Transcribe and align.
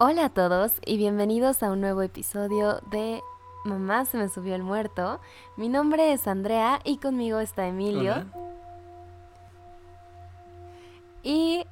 Hola 0.00 0.26
a 0.26 0.28
todos 0.28 0.74
y 0.86 0.96
bienvenidos 0.96 1.64
a 1.64 1.72
un 1.72 1.80
nuevo 1.80 2.02
episodio 2.02 2.78
de 2.88 3.20
Mamá 3.64 4.04
se 4.04 4.16
me 4.16 4.28
subió 4.28 4.54
el 4.54 4.62
muerto. 4.62 5.18
Mi 5.56 5.68
nombre 5.68 6.12
es 6.12 6.28
Andrea 6.28 6.78
y 6.84 6.98
conmigo 6.98 7.40
está 7.40 7.66
Emilio. 7.66 8.12
Hola. 8.12 8.26
Y 11.24 11.66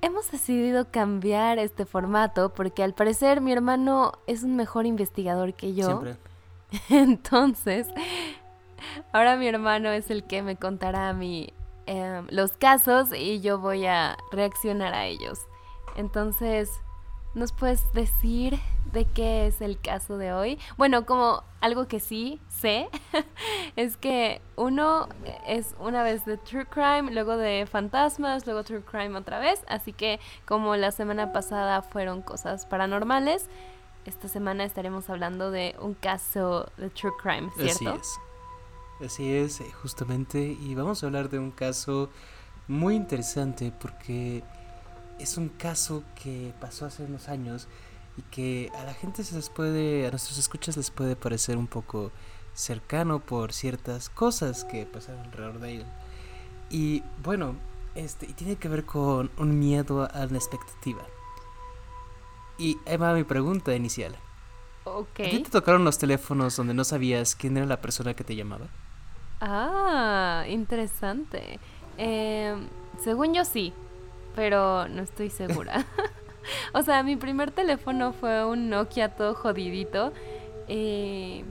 hemos 0.00 0.28
decidido 0.28 0.90
cambiar 0.90 1.60
este 1.60 1.86
formato 1.86 2.52
porque 2.52 2.82
al 2.82 2.94
parecer 2.94 3.40
mi 3.40 3.52
hermano 3.52 4.10
es 4.26 4.42
un 4.42 4.56
mejor 4.56 4.84
investigador 4.84 5.54
que 5.54 5.74
yo. 5.74 5.86
Siempre. 5.86 6.16
Entonces, 6.88 7.86
ahora 9.12 9.36
mi 9.36 9.46
hermano 9.46 9.90
es 9.90 10.10
el 10.10 10.24
que 10.24 10.42
me 10.42 10.56
contará 10.56 11.10
a 11.10 11.12
mí 11.12 11.52
em, 11.86 12.26
los 12.30 12.56
casos 12.56 13.10
y 13.16 13.38
yo 13.38 13.60
voy 13.60 13.86
a 13.86 14.18
reaccionar 14.32 14.94
a 14.94 15.06
ellos. 15.06 15.38
Entonces, 15.94 16.72
¿nos 17.34 17.52
puedes 17.52 17.92
decir 17.92 18.58
de 18.92 19.04
qué 19.04 19.46
es 19.46 19.60
el 19.60 19.78
caso 19.78 20.16
de 20.16 20.32
hoy? 20.32 20.58
Bueno, 20.76 21.04
como 21.06 21.42
algo 21.60 21.88
que 21.88 22.00
sí 22.00 22.40
sé, 22.48 22.88
es 23.76 23.96
que 23.96 24.40
uno 24.56 25.08
es 25.46 25.74
una 25.78 26.02
vez 26.02 26.24
de 26.24 26.36
True 26.36 26.66
Crime, 26.66 27.12
luego 27.12 27.36
de 27.36 27.66
fantasmas, 27.70 28.46
luego 28.46 28.64
True 28.64 28.82
Crime 28.82 29.16
otra 29.16 29.38
vez. 29.38 29.62
Así 29.68 29.92
que 29.92 30.20
como 30.46 30.76
la 30.76 30.90
semana 30.90 31.32
pasada 31.32 31.82
fueron 31.82 32.22
cosas 32.22 32.66
paranormales, 32.66 33.46
esta 34.04 34.28
semana 34.28 34.64
estaremos 34.64 35.10
hablando 35.10 35.50
de 35.50 35.76
un 35.80 35.94
caso 35.94 36.70
de 36.76 36.90
True 36.90 37.12
Crime, 37.22 37.50
¿cierto? 37.56 37.90
Así 37.90 38.00
es. 38.00 38.18
Así 39.00 39.32
es, 39.32 39.60
eh, 39.60 39.70
justamente. 39.82 40.40
Y 40.40 40.74
vamos 40.74 41.02
a 41.02 41.06
hablar 41.06 41.28
de 41.28 41.38
un 41.38 41.50
caso 41.50 42.10
muy 42.66 42.96
interesante 42.96 43.72
porque 43.78 44.42
es 45.18 45.36
un 45.36 45.48
caso 45.48 46.02
que 46.22 46.52
pasó 46.60 46.86
hace 46.86 47.04
unos 47.04 47.28
años 47.28 47.68
y 48.16 48.22
que 48.22 48.70
a 48.78 48.84
la 48.84 48.94
gente 48.94 49.24
se 49.24 49.36
les 49.36 49.48
puede, 49.48 50.06
a 50.06 50.10
nuestros 50.10 50.38
escuchas 50.38 50.76
les 50.76 50.90
puede 50.90 51.16
parecer 51.16 51.56
un 51.56 51.66
poco 51.66 52.10
cercano 52.54 53.20
por 53.20 53.52
ciertas 53.52 54.08
cosas 54.08 54.64
que 54.64 54.86
pasaron 54.86 55.20
alrededor 55.22 55.60
de 55.60 55.76
él. 55.76 55.86
Y 56.70 57.02
bueno, 57.22 57.54
este, 57.94 58.26
y 58.26 58.32
tiene 58.32 58.56
que 58.56 58.68
ver 58.68 58.84
con 58.84 59.30
un 59.38 59.58
miedo 59.58 60.08
a 60.12 60.26
la 60.26 60.36
expectativa. 60.36 61.02
Y 62.58 62.76
ahí 62.86 62.96
va 62.96 63.14
mi 63.14 63.24
pregunta 63.24 63.74
inicial. 63.74 64.16
Ok. 64.84 65.20
¿A 65.20 65.30
ti 65.30 65.42
te 65.42 65.50
tocaron 65.50 65.84
los 65.84 65.98
teléfonos 65.98 66.56
donde 66.56 66.74
no 66.74 66.82
sabías 66.84 67.34
quién 67.34 67.56
era 67.56 67.66
la 67.66 67.80
persona 67.80 68.14
que 68.14 68.24
te 68.24 68.34
llamaba? 68.34 68.66
Ah, 69.40 70.44
interesante. 70.48 71.60
Em, 71.96 72.68
según 73.02 73.34
yo 73.34 73.44
sí, 73.44 73.72
pero 74.38 74.88
no 74.88 75.02
estoy 75.02 75.30
segura. 75.30 75.84
o 76.74 76.82
sea, 76.82 77.02
mi 77.02 77.16
primer 77.16 77.50
teléfono 77.50 78.12
fue 78.12 78.44
un 78.46 78.70
Nokia 78.70 79.16
todo 79.16 79.34
jodidito. 79.34 80.12
Eh, 80.68 81.44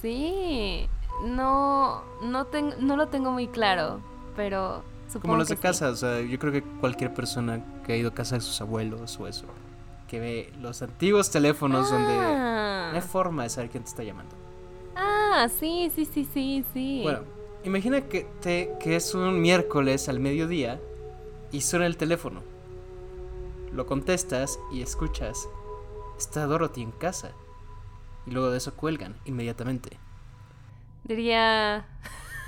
sí, 0.00 0.88
no, 1.24 2.02
no, 2.22 2.46
ten- 2.46 2.74
no 2.80 2.96
lo 2.96 3.08
tengo 3.08 3.32
muy 3.32 3.48
claro, 3.48 4.00
pero 4.34 4.84
supongo 5.08 5.20
Como 5.22 5.36
los 5.36 5.48
que 5.48 5.56
de 5.56 5.56
sí. 5.56 5.58
casa, 5.58 5.90
o 5.90 5.96
sea, 5.96 6.20
yo 6.20 6.38
creo 6.38 6.52
que 6.52 6.62
cualquier 6.62 7.12
persona 7.14 7.64
que 7.84 7.92
ha 7.94 7.96
ido 7.96 8.10
a 8.10 8.14
casa 8.14 8.36
de 8.36 8.40
sus 8.42 8.60
abuelos 8.60 9.18
o 9.18 9.26
eso, 9.26 9.46
que 10.06 10.20
ve 10.20 10.52
los 10.60 10.82
antiguos 10.82 11.30
teléfonos 11.30 11.90
donde 11.90 12.42
no 12.90 12.96
Ah, 12.96 12.96
hay 12.96 13.02
forma 13.02 13.42
de 13.44 13.50
saber 13.50 13.70
quién 13.70 13.82
te 13.84 13.88
está 13.90 14.04
llamando. 14.04 14.36
ah, 14.94 15.48
sí, 15.48 15.90
sí, 15.94 16.04
sí, 16.04 16.24
sí, 16.24 16.64
sí. 16.72 17.02
Bueno, 17.02 17.26
imagina 17.64 18.08
que, 18.08 18.24
te, 18.40 18.76
que 18.80 18.96
es 18.96 19.14
un 19.14 19.40
miércoles 19.40 20.08
al 20.08 20.20
mediodía 20.20 20.80
y 21.52 21.60
suena 21.60 21.86
el 21.86 21.96
teléfono. 21.96 22.42
Lo 23.72 23.86
contestas 23.86 24.58
y 24.72 24.82
escuchas, 24.82 25.48
está 26.18 26.46
Dorothy 26.46 26.82
en 26.82 26.92
casa. 26.92 27.32
Y 28.26 28.30
luego 28.30 28.50
de 28.50 28.58
eso 28.58 28.74
cuelgan 28.74 29.16
inmediatamente. 29.24 29.98
Diría. 31.04 31.86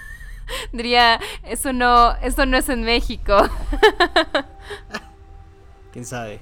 Diría, 0.72 1.20
eso 1.42 1.72
no, 1.72 2.16
eso 2.16 2.47
no 2.47 2.56
es 2.56 2.69
en 2.69 2.82
México. 2.82 3.37
quién 5.92 6.06
sabe. 6.06 6.41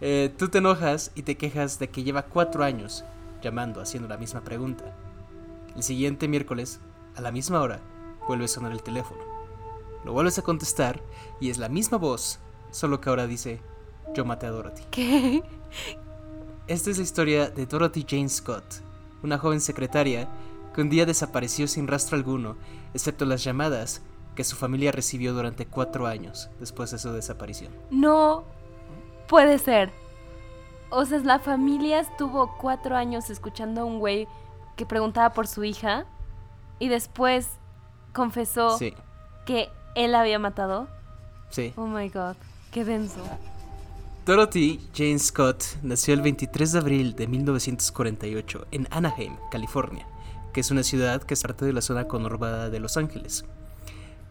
Eh, 0.00 0.32
tú 0.36 0.48
te 0.48 0.58
enojas 0.58 1.12
y 1.14 1.22
te 1.22 1.36
quejas 1.36 1.78
de 1.78 1.88
que 1.88 2.02
lleva 2.02 2.22
cuatro 2.22 2.64
años 2.64 3.04
llamando, 3.42 3.80
haciendo 3.80 4.08
la 4.08 4.16
misma 4.16 4.42
pregunta. 4.42 4.94
El 5.74 5.82
siguiente 5.82 6.28
miércoles, 6.28 6.80
a 7.16 7.20
la 7.20 7.32
misma 7.32 7.60
hora, 7.60 7.80
vuelve 8.26 8.46
a 8.46 8.48
sonar 8.48 8.72
el 8.72 8.82
teléfono. 8.82 9.35
Lo 10.06 10.12
vuelves 10.12 10.38
a 10.38 10.42
contestar 10.42 11.02
y 11.40 11.50
es 11.50 11.58
la 11.58 11.68
misma 11.68 11.98
voz, 11.98 12.38
solo 12.70 13.00
que 13.00 13.10
ahora 13.10 13.26
dice, 13.26 13.60
yo 14.14 14.24
maté 14.24 14.46
a 14.46 14.52
Dorothy. 14.52 14.84
¿Qué? 14.92 15.42
Esta 16.68 16.90
es 16.90 16.98
la 16.98 17.02
historia 17.02 17.50
de 17.50 17.66
Dorothy 17.66 18.06
Jane 18.08 18.28
Scott, 18.28 18.84
una 19.24 19.36
joven 19.36 19.60
secretaria 19.60 20.28
que 20.72 20.80
un 20.80 20.90
día 20.90 21.06
desapareció 21.06 21.66
sin 21.66 21.88
rastro 21.88 22.16
alguno, 22.16 22.56
excepto 22.94 23.24
las 23.24 23.42
llamadas 23.42 24.00
que 24.36 24.44
su 24.44 24.54
familia 24.54 24.92
recibió 24.92 25.34
durante 25.34 25.66
cuatro 25.66 26.06
años 26.06 26.50
después 26.60 26.92
de 26.92 26.98
su 26.98 27.10
desaparición. 27.10 27.72
No 27.90 28.44
puede 29.26 29.58
ser. 29.58 29.90
O 30.90 31.04
sea, 31.04 31.18
la 31.18 31.40
familia 31.40 31.98
estuvo 31.98 32.56
cuatro 32.58 32.94
años 32.94 33.28
escuchando 33.28 33.80
a 33.80 33.84
un 33.84 33.98
güey 33.98 34.28
que 34.76 34.86
preguntaba 34.86 35.30
por 35.32 35.48
su 35.48 35.64
hija 35.64 36.06
y 36.78 36.86
después 36.86 37.48
confesó 38.12 38.78
Sí, 38.78 38.94
que 39.44 39.68
él 39.96 40.14
había 40.14 40.38
matado. 40.38 40.86
sí. 41.50 41.72
Oh 41.76 41.86
my 41.86 42.08
god, 42.08 42.36
qué 42.70 42.84
denso. 42.84 43.20
Dorothy 44.24 44.80
Jane 44.94 45.18
Scott 45.18 45.64
nació 45.82 46.14
el 46.14 46.20
23 46.20 46.72
de 46.72 46.78
abril 46.78 47.14
de 47.14 47.26
1948 47.26 48.66
en 48.72 48.88
Anaheim, 48.90 49.36
California, 49.50 50.06
que 50.52 50.60
es 50.60 50.70
una 50.70 50.82
ciudad 50.82 51.22
que 51.22 51.34
es 51.34 51.42
parte 51.42 51.64
de 51.64 51.72
la 51.72 51.80
zona 51.80 52.08
conurbada 52.08 52.68
de 52.68 52.80
Los 52.80 52.96
Ángeles. 52.96 53.44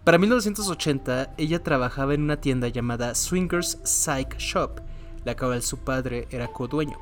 Para 0.03 0.17
1980, 0.17 1.33
ella 1.37 1.63
trabajaba 1.63 2.13
en 2.13 2.23
una 2.23 2.41
tienda 2.41 2.67
llamada 2.67 3.15
Swingers 3.15 3.79
Psych 3.83 4.37
Shop, 4.37 4.81
la 5.23 5.35
cual 5.35 5.63
su 5.63 5.79
padre 5.79 6.27
era 6.29 6.47
codueño. 6.47 6.97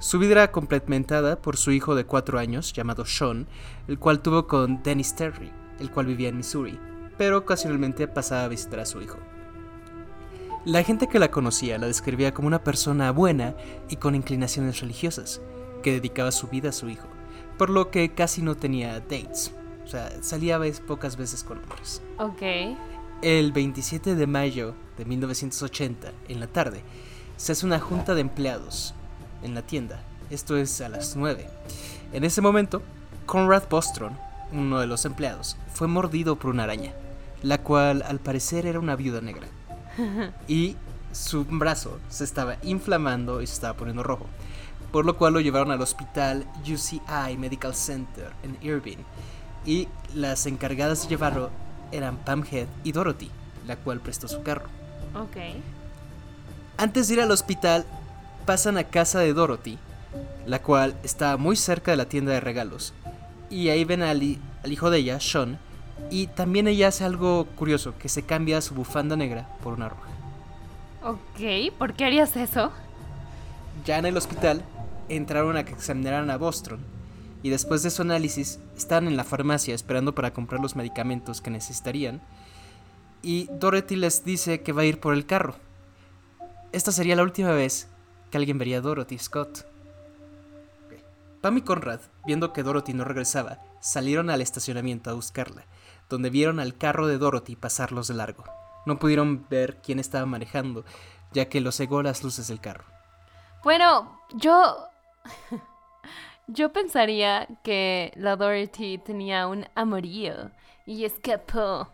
Su 0.00 0.18
vida 0.18 0.32
era 0.32 0.50
complementada 0.50 1.36
por 1.36 1.56
su 1.56 1.70
hijo 1.70 1.94
de 1.94 2.04
4 2.04 2.38
años, 2.40 2.72
llamado 2.72 3.04
Sean, 3.04 3.46
el 3.86 3.98
cual 3.98 4.20
tuvo 4.20 4.48
con 4.48 4.82
Dennis 4.82 5.14
Terry, 5.14 5.52
el 5.78 5.90
cual 5.90 6.06
vivía 6.06 6.30
en 6.30 6.38
Missouri, 6.38 6.78
pero 7.22 7.38
ocasionalmente 7.38 8.08
pasaba 8.08 8.42
a 8.42 8.48
visitar 8.48 8.80
a 8.80 8.84
su 8.84 9.00
hijo. 9.00 9.16
La 10.64 10.82
gente 10.82 11.06
que 11.06 11.20
la 11.20 11.30
conocía 11.30 11.78
la 11.78 11.86
describía 11.86 12.34
como 12.34 12.48
una 12.48 12.64
persona 12.64 13.12
buena 13.12 13.54
y 13.88 13.94
con 13.94 14.16
inclinaciones 14.16 14.80
religiosas, 14.80 15.40
que 15.84 15.92
dedicaba 15.92 16.32
su 16.32 16.48
vida 16.48 16.70
a 16.70 16.72
su 16.72 16.88
hijo, 16.88 17.06
por 17.58 17.70
lo 17.70 17.92
que 17.92 18.12
casi 18.12 18.42
no 18.42 18.56
tenía 18.56 18.94
dates, 18.94 19.52
o 19.84 19.86
sea, 19.86 20.10
salía 20.20 20.60
pocas 20.84 21.16
veces 21.16 21.44
con 21.44 21.58
hombres. 21.58 22.02
Ok. 22.18 22.42
El 23.22 23.52
27 23.52 24.16
de 24.16 24.26
mayo 24.26 24.74
de 24.98 25.04
1980, 25.04 26.10
en 26.26 26.40
la 26.40 26.48
tarde, 26.48 26.82
se 27.36 27.52
hace 27.52 27.64
una 27.64 27.78
junta 27.78 28.16
de 28.16 28.22
empleados 28.22 28.96
en 29.44 29.54
la 29.54 29.62
tienda, 29.62 30.02
esto 30.28 30.56
es 30.56 30.80
a 30.80 30.88
las 30.88 31.14
9. 31.14 31.46
En 32.14 32.24
ese 32.24 32.40
momento, 32.40 32.82
Conrad 33.26 33.68
Bostrom, 33.70 34.16
uno 34.50 34.80
de 34.80 34.88
los 34.88 35.04
empleados, 35.04 35.56
fue 35.72 35.86
mordido 35.86 36.34
por 36.34 36.50
una 36.50 36.64
araña, 36.64 36.94
la 37.42 37.58
cual 37.58 38.02
al 38.02 38.20
parecer 38.20 38.66
era 38.66 38.78
una 38.78 38.96
viuda 38.96 39.20
negra 39.20 39.48
y 40.48 40.76
su 41.12 41.44
brazo 41.44 41.98
se 42.08 42.24
estaba 42.24 42.56
inflamando 42.62 43.42
y 43.42 43.46
se 43.46 43.54
estaba 43.54 43.76
poniendo 43.76 44.02
rojo, 44.02 44.26
por 44.90 45.04
lo 45.04 45.16
cual 45.16 45.34
lo 45.34 45.40
llevaron 45.40 45.70
al 45.70 45.80
hospital 45.80 46.46
UCI 46.66 47.36
Medical 47.38 47.74
Center 47.74 48.30
en 48.42 48.56
Irvine 48.62 49.04
y 49.64 49.88
las 50.14 50.46
encargadas 50.46 51.02
de 51.02 51.08
llevarlo 51.08 51.50
eran 51.92 52.16
Pam 52.16 52.44
Head 52.50 52.66
y 52.84 52.92
Dorothy, 52.92 53.30
la 53.66 53.76
cual 53.76 54.00
prestó 54.00 54.26
su 54.26 54.42
carro. 54.42 54.66
Ok. 55.14 55.36
Antes 56.78 57.08
de 57.08 57.14
ir 57.14 57.20
al 57.20 57.30
hospital, 57.30 57.84
pasan 58.46 58.78
a 58.78 58.84
casa 58.84 59.20
de 59.20 59.34
Dorothy, 59.34 59.78
la 60.46 60.62
cual 60.62 60.96
está 61.02 61.36
muy 61.36 61.56
cerca 61.56 61.90
de 61.90 61.98
la 61.98 62.06
tienda 62.08 62.32
de 62.32 62.40
regalos, 62.40 62.94
y 63.50 63.68
ahí 63.68 63.84
ven 63.84 64.02
al 64.02 64.22
hijo 64.64 64.90
de 64.90 64.98
ella, 64.98 65.20
Sean, 65.20 65.58
y 66.10 66.26
también 66.28 66.68
ella 66.68 66.88
hace 66.88 67.04
algo 67.04 67.46
curioso, 67.56 67.94
que 67.98 68.08
se 68.08 68.22
cambia 68.22 68.60
su 68.60 68.74
bufanda 68.74 69.16
negra 69.16 69.48
por 69.62 69.74
una 69.74 69.88
roja. 69.88 70.10
Ok, 71.02 71.72
¿por 71.78 71.94
qué 71.94 72.04
harías 72.04 72.36
eso? 72.36 72.70
Ya 73.84 73.98
en 73.98 74.06
el 74.06 74.16
hospital, 74.16 74.62
entraron 75.08 75.56
a 75.56 75.64
que 75.64 75.72
examinaran 75.72 76.30
a 76.30 76.36
Bostrom 76.36 76.80
y 77.42 77.50
después 77.50 77.82
de 77.82 77.90
su 77.90 78.02
análisis 78.02 78.60
estaban 78.76 79.08
en 79.08 79.16
la 79.16 79.24
farmacia 79.24 79.74
esperando 79.74 80.14
para 80.14 80.32
comprar 80.32 80.60
los 80.60 80.76
medicamentos 80.76 81.40
que 81.40 81.50
necesitarían 81.50 82.20
y 83.22 83.48
Dorothy 83.52 83.96
les 83.96 84.24
dice 84.24 84.62
que 84.62 84.72
va 84.72 84.82
a 84.82 84.86
ir 84.86 85.00
por 85.00 85.14
el 85.14 85.26
carro. 85.26 85.56
Esta 86.72 86.92
sería 86.92 87.16
la 87.16 87.22
última 87.22 87.52
vez 87.52 87.88
que 88.30 88.38
alguien 88.38 88.58
vería 88.58 88.78
a 88.78 88.80
Dorothy 88.80 89.18
Scott. 89.18 89.66
Pam 91.40 91.58
y 91.58 91.62
Conrad, 91.62 92.00
viendo 92.24 92.52
que 92.52 92.62
Dorothy 92.62 92.94
no 92.94 93.04
regresaba, 93.04 93.58
salieron 93.80 94.30
al 94.30 94.40
estacionamiento 94.40 95.10
a 95.10 95.14
buscarla, 95.14 95.64
donde 96.12 96.28
vieron 96.28 96.60
al 96.60 96.76
carro 96.76 97.06
de 97.06 97.16
Dorothy 97.16 97.56
pasarlos 97.56 98.06
de 98.06 98.14
largo. 98.14 98.44
No 98.84 98.98
pudieron 98.98 99.46
ver 99.48 99.80
quién 99.82 99.98
estaba 99.98 100.26
manejando, 100.26 100.84
ya 101.32 101.48
que 101.48 101.62
lo 101.62 101.72
cegó 101.72 102.02
las 102.02 102.22
luces 102.22 102.48
del 102.48 102.60
carro. 102.60 102.84
Bueno, 103.64 104.20
yo. 104.34 104.76
yo 106.46 106.72
pensaría 106.72 107.48
que 107.64 108.12
la 108.14 108.36
Dorothy 108.36 108.98
tenía 108.98 109.46
un 109.46 109.66
amorío 109.74 110.50
y 110.84 111.06
escapó 111.06 111.88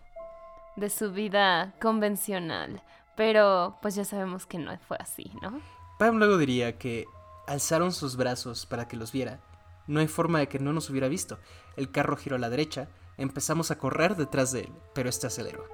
de 0.74 0.90
su 0.90 1.12
vida 1.12 1.74
convencional. 1.80 2.82
Pero 3.16 3.78
pues 3.80 3.94
ya 3.94 4.04
sabemos 4.04 4.46
que 4.46 4.58
no 4.58 4.76
fue 4.78 4.96
así, 4.98 5.30
¿no? 5.42 5.60
Pam 5.98 6.18
luego 6.18 6.38
diría 6.38 6.76
que 6.76 7.04
alzaron 7.46 7.92
sus 7.92 8.16
brazos 8.16 8.66
para 8.66 8.88
que 8.88 8.96
los 8.96 9.12
viera. 9.12 9.40
No 9.86 10.00
hay 10.00 10.08
forma 10.08 10.40
de 10.40 10.48
que 10.48 10.58
no 10.58 10.72
nos 10.72 10.90
hubiera 10.90 11.08
visto. 11.08 11.38
El 11.76 11.90
carro 11.90 12.16
giró 12.16 12.36
a 12.36 12.38
la 12.38 12.50
derecha, 12.50 12.88
empezamos 13.18 13.70
a 13.70 13.78
correr 13.78 14.16
detrás 14.16 14.52
de 14.52 14.60
él, 14.60 14.72
pero 14.94 15.08
este 15.08 15.26
aceleró. 15.26 15.64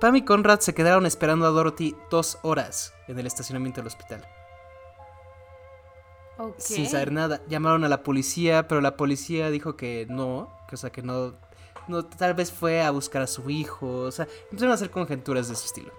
Pam 0.00 0.16
y 0.16 0.24
Conrad 0.24 0.60
se 0.60 0.74
quedaron 0.74 1.06
esperando 1.06 1.46
a 1.46 1.50
Dorothy 1.50 1.96
dos 2.10 2.38
horas 2.42 2.94
en 3.08 3.18
el 3.18 3.26
estacionamiento 3.26 3.80
del 3.80 3.88
hospital. 3.88 4.26
Sin 6.58 6.86
saber 6.86 7.12
nada, 7.12 7.40
llamaron 7.48 7.82
a 7.84 7.88
la 7.88 8.02
policía, 8.02 8.68
pero 8.68 8.82
la 8.82 8.96
policía 8.96 9.50
dijo 9.50 9.76
que 9.76 10.06
no, 10.10 10.50
que, 10.68 10.74
o 10.74 10.78
sea, 10.78 10.90
que 10.90 11.02
no, 11.02 11.34
no, 11.88 12.04
tal 12.04 12.34
vez 12.34 12.52
fue 12.52 12.82
a 12.82 12.90
buscar 12.90 13.22
a 13.22 13.26
su 13.26 13.48
hijo, 13.48 14.00
o 14.00 14.12
sea, 14.12 14.28
empezaron 14.44 14.72
a 14.72 14.74
hacer 14.74 14.90
conjeturas 14.90 15.48
de 15.48 15.54
ese 15.54 15.64
estilo. 15.64 15.92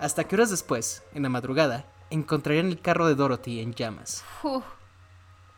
Hasta 0.00 0.24
que 0.24 0.34
horas 0.34 0.50
después, 0.50 1.02
en 1.12 1.24
la 1.24 1.28
madrugada, 1.28 1.92
encontrarían 2.08 2.66
el 2.66 2.80
carro 2.80 3.06
de 3.06 3.16
Dorothy 3.16 3.60
en 3.60 3.74
llamas. 3.74 4.24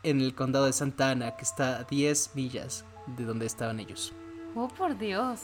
En 0.03 0.19
el 0.19 0.35
condado 0.35 0.65
de 0.65 0.73
Santa 0.73 1.11
Ana, 1.11 1.37
que 1.37 1.43
está 1.43 1.77
a 1.77 1.83
10 1.83 2.31
millas 2.35 2.83
de 3.07 3.25
donde 3.25 3.45
estaban 3.45 3.79
ellos. 3.79 4.13
Oh, 4.55 4.67
por 4.67 4.97
Dios. 4.97 5.41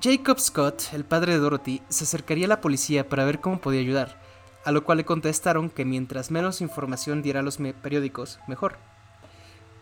Jacob 0.00 0.40
Scott, 0.40 0.84
el 0.92 1.04
padre 1.04 1.32
de 1.32 1.38
Dorothy, 1.38 1.82
se 1.88 2.04
acercaría 2.04 2.46
a 2.46 2.48
la 2.48 2.60
policía 2.60 3.08
para 3.08 3.24
ver 3.24 3.40
cómo 3.40 3.60
podía 3.60 3.80
ayudar, 3.80 4.20
a 4.64 4.72
lo 4.72 4.84
cual 4.84 4.98
le 4.98 5.04
contestaron 5.04 5.70
que 5.70 5.84
mientras 5.84 6.30
menos 6.30 6.60
información 6.60 7.22
diera 7.22 7.40
a 7.40 7.42
los 7.42 7.58
periódicos, 7.58 8.40
mejor. 8.48 8.78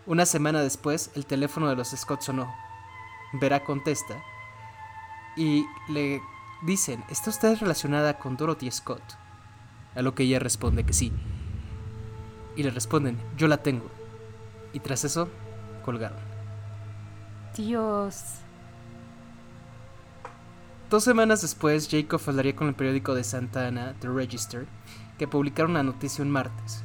Una 0.07 0.27
semana 0.27 0.63
después, 0.63 1.11
el 1.15 1.27
teléfono 1.27 1.69
de 1.69 1.77
los 1.77 1.91
Scott 1.91 2.23
sonó. 2.23 2.53
Vera 3.35 3.63
contesta 3.63 4.21
y 5.37 5.65
le 5.89 6.21
dicen, 6.63 7.05
¿está 7.09 7.31
usted 7.31 7.57
relacionada 7.59 8.19
con 8.19 8.37
Dorothy 8.37 8.71
Scott? 8.71 9.03
A 9.95 10.03
lo 10.03 10.15
que 10.15 10.25
ella 10.25 10.39
responde 10.39 10.85
que 10.85 10.93
sí. 10.93 11.13
Y 12.57 12.63
le 12.63 12.71
responden, 12.71 13.19
yo 13.37 13.47
la 13.47 13.63
tengo. 13.63 14.00
Y 14.73 14.81
tras 14.81 15.05
eso, 15.05 15.29
colgaron. 15.85 16.19
Dios. 17.57 18.41
Dos 20.89 21.05
semanas 21.05 21.43
después, 21.43 21.89
Jacob 21.91 22.21
hablaría 22.27 22.57
con 22.57 22.69
el 22.69 22.75
periódico 22.75 23.15
de 23.15 23.25
Santa 23.25 23.67
Ana, 23.67 23.95
The 24.01 24.09
Register, 24.09 24.67
que 25.19 25.29
publicaron 25.29 25.73
una 25.73 25.83
noticia 25.83 26.25
un 26.25 26.31
martes. 26.31 26.83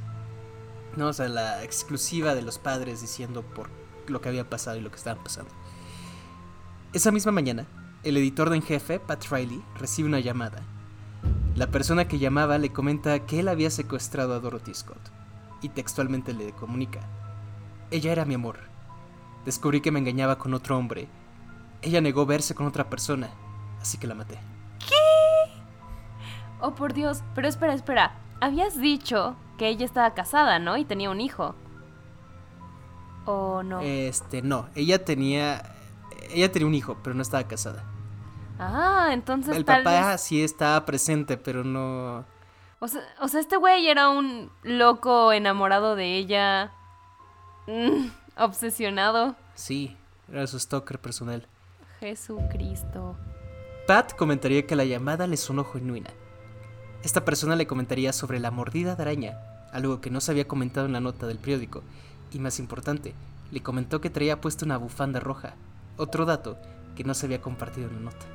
No, 0.96 1.08
o 1.08 1.14
sea, 1.14 1.28
la 1.28 1.64
exclusiva 1.64 2.36
de 2.36 2.42
los 2.42 2.58
padres 2.58 3.02
diciendo 3.02 3.42
por 3.42 3.70
lo 4.08 4.22
que 4.22 4.30
había 4.30 4.50
pasado 4.50 4.78
y 4.78 4.82
lo 4.82 4.90
que 4.90 4.98
estaban 4.98 5.24
pasando. 5.24 5.52
Esa 6.94 7.12
misma 7.12 7.32
mañana, 7.32 7.66
el 8.04 8.18
editor 8.18 8.54
en 8.54 8.62
jefe, 8.62 9.00
Pat 9.00 9.26
Riley, 9.30 9.64
recibe 9.80 10.08
una 10.08 10.20
llamada. 10.20 10.62
La 11.56 11.72
persona 11.72 12.08
que 12.08 12.20
llamaba 12.20 12.58
le 12.58 12.72
comenta 12.72 13.26
que 13.26 13.40
él 13.40 13.48
había 13.48 13.70
secuestrado 13.70 14.34
a 14.34 14.40
Dorothy 14.40 14.74
Scott 14.74 15.02
y 15.62 15.70
textualmente 15.70 16.34
le 16.34 16.52
comunica. 16.52 17.02
Ella 17.92 18.12
era 18.12 18.26
mi 18.26 18.36
amor. 18.36 18.60
Descubrí 19.46 19.82
que 19.82 19.92
me 19.92 20.00
engañaba 20.00 20.38
con 20.38 20.54
otro 20.54 20.78
hombre. 20.78 21.08
Ella 21.82 22.02
negó 22.02 22.26
verse 22.26 22.56
con 22.56 22.66
otra 22.66 22.90
persona 22.90 23.30
así 23.86 24.00
que 24.00 24.08
la 24.08 24.16
maté. 24.16 24.40
¿Qué? 24.80 25.52
Oh, 26.60 26.74
por 26.74 26.94
Dios, 26.94 27.22
pero 27.36 27.48
espera, 27.48 27.74
espera. 27.74 28.18
Habías 28.42 28.80
dicho 28.80 29.36
que 29.58 29.68
ella 29.68 29.86
estaba 29.86 30.14
casada, 30.16 30.58
¿no? 30.58 30.76
Y 30.78 30.86
tenía 30.86 31.12
un 31.12 31.22
hijo. 31.22 31.56
¿O 33.26 33.62
no? 33.62 33.82
Este, 33.82 34.42
no. 34.42 34.68
Ella 34.76 35.06
tenía. 35.06 35.76
Ella 36.32 36.52
tenía 36.52 36.68
un 36.68 36.74
hijo, 36.74 36.98
pero 37.04 37.16
no 37.16 37.22
estaba 37.22 37.48
casada. 37.48 37.84
Ah, 38.58 39.10
entonces. 39.12 39.56
El 39.56 39.66
papá 39.66 40.18
sí 40.18 40.44
estaba 40.44 40.84
presente, 40.86 41.38
pero 41.38 41.64
no. 41.64 42.26
O 42.80 42.88
sea, 42.88 43.02
o 43.22 43.28
sea 43.28 43.40
este 43.40 43.58
güey 43.58 43.88
era 43.88 44.10
un 44.10 44.52
loco 44.64 45.32
enamorado 45.32 45.96
de 45.96 46.18
ella. 46.18 46.72
Mm, 47.68 48.10
obsesionado. 48.38 49.36
Sí, 49.56 49.96
era 50.32 50.48
su 50.48 50.60
stalker 50.60 51.00
personal. 51.00 51.46
Jesucristo. 52.00 53.16
Pat 53.88 54.14
comentaría 54.16 54.66
que 54.66 54.76
la 54.76 54.86
llamada 54.86 55.28
le 55.28 55.38
sonó 55.38 55.64
genuina. 55.64 56.10
Esta 57.04 57.24
persona 57.24 57.56
le 57.56 57.68
comentaría 57.68 58.14
sobre 58.14 58.40
la 58.40 58.52
mordida 58.52 58.96
de 58.96 59.04
araña, 59.04 59.38
algo 59.72 60.02
que 60.02 60.10
no 60.10 60.22
se 60.22 60.32
había 60.32 60.48
comentado 60.48 60.88
en 60.88 60.94
la 60.94 61.00
nota 61.00 61.28
del 61.28 61.38
periódico, 61.38 61.84
y 62.32 62.40
más 62.40 62.60
importante, 62.60 63.14
le 63.52 63.62
comentó 63.62 64.02
que 64.02 64.10
traía 64.10 64.42
puesta 64.42 64.66
una 64.66 64.78
bufanda 64.78 65.20
roja, 65.20 65.54
otro 65.98 66.26
dato 66.26 66.58
que 66.96 67.04
no 67.04 67.14
se 67.14 67.28
había 67.28 67.42
compartido 67.42 67.88
en 67.90 67.96
la 67.96 68.02
nota. 68.02 68.26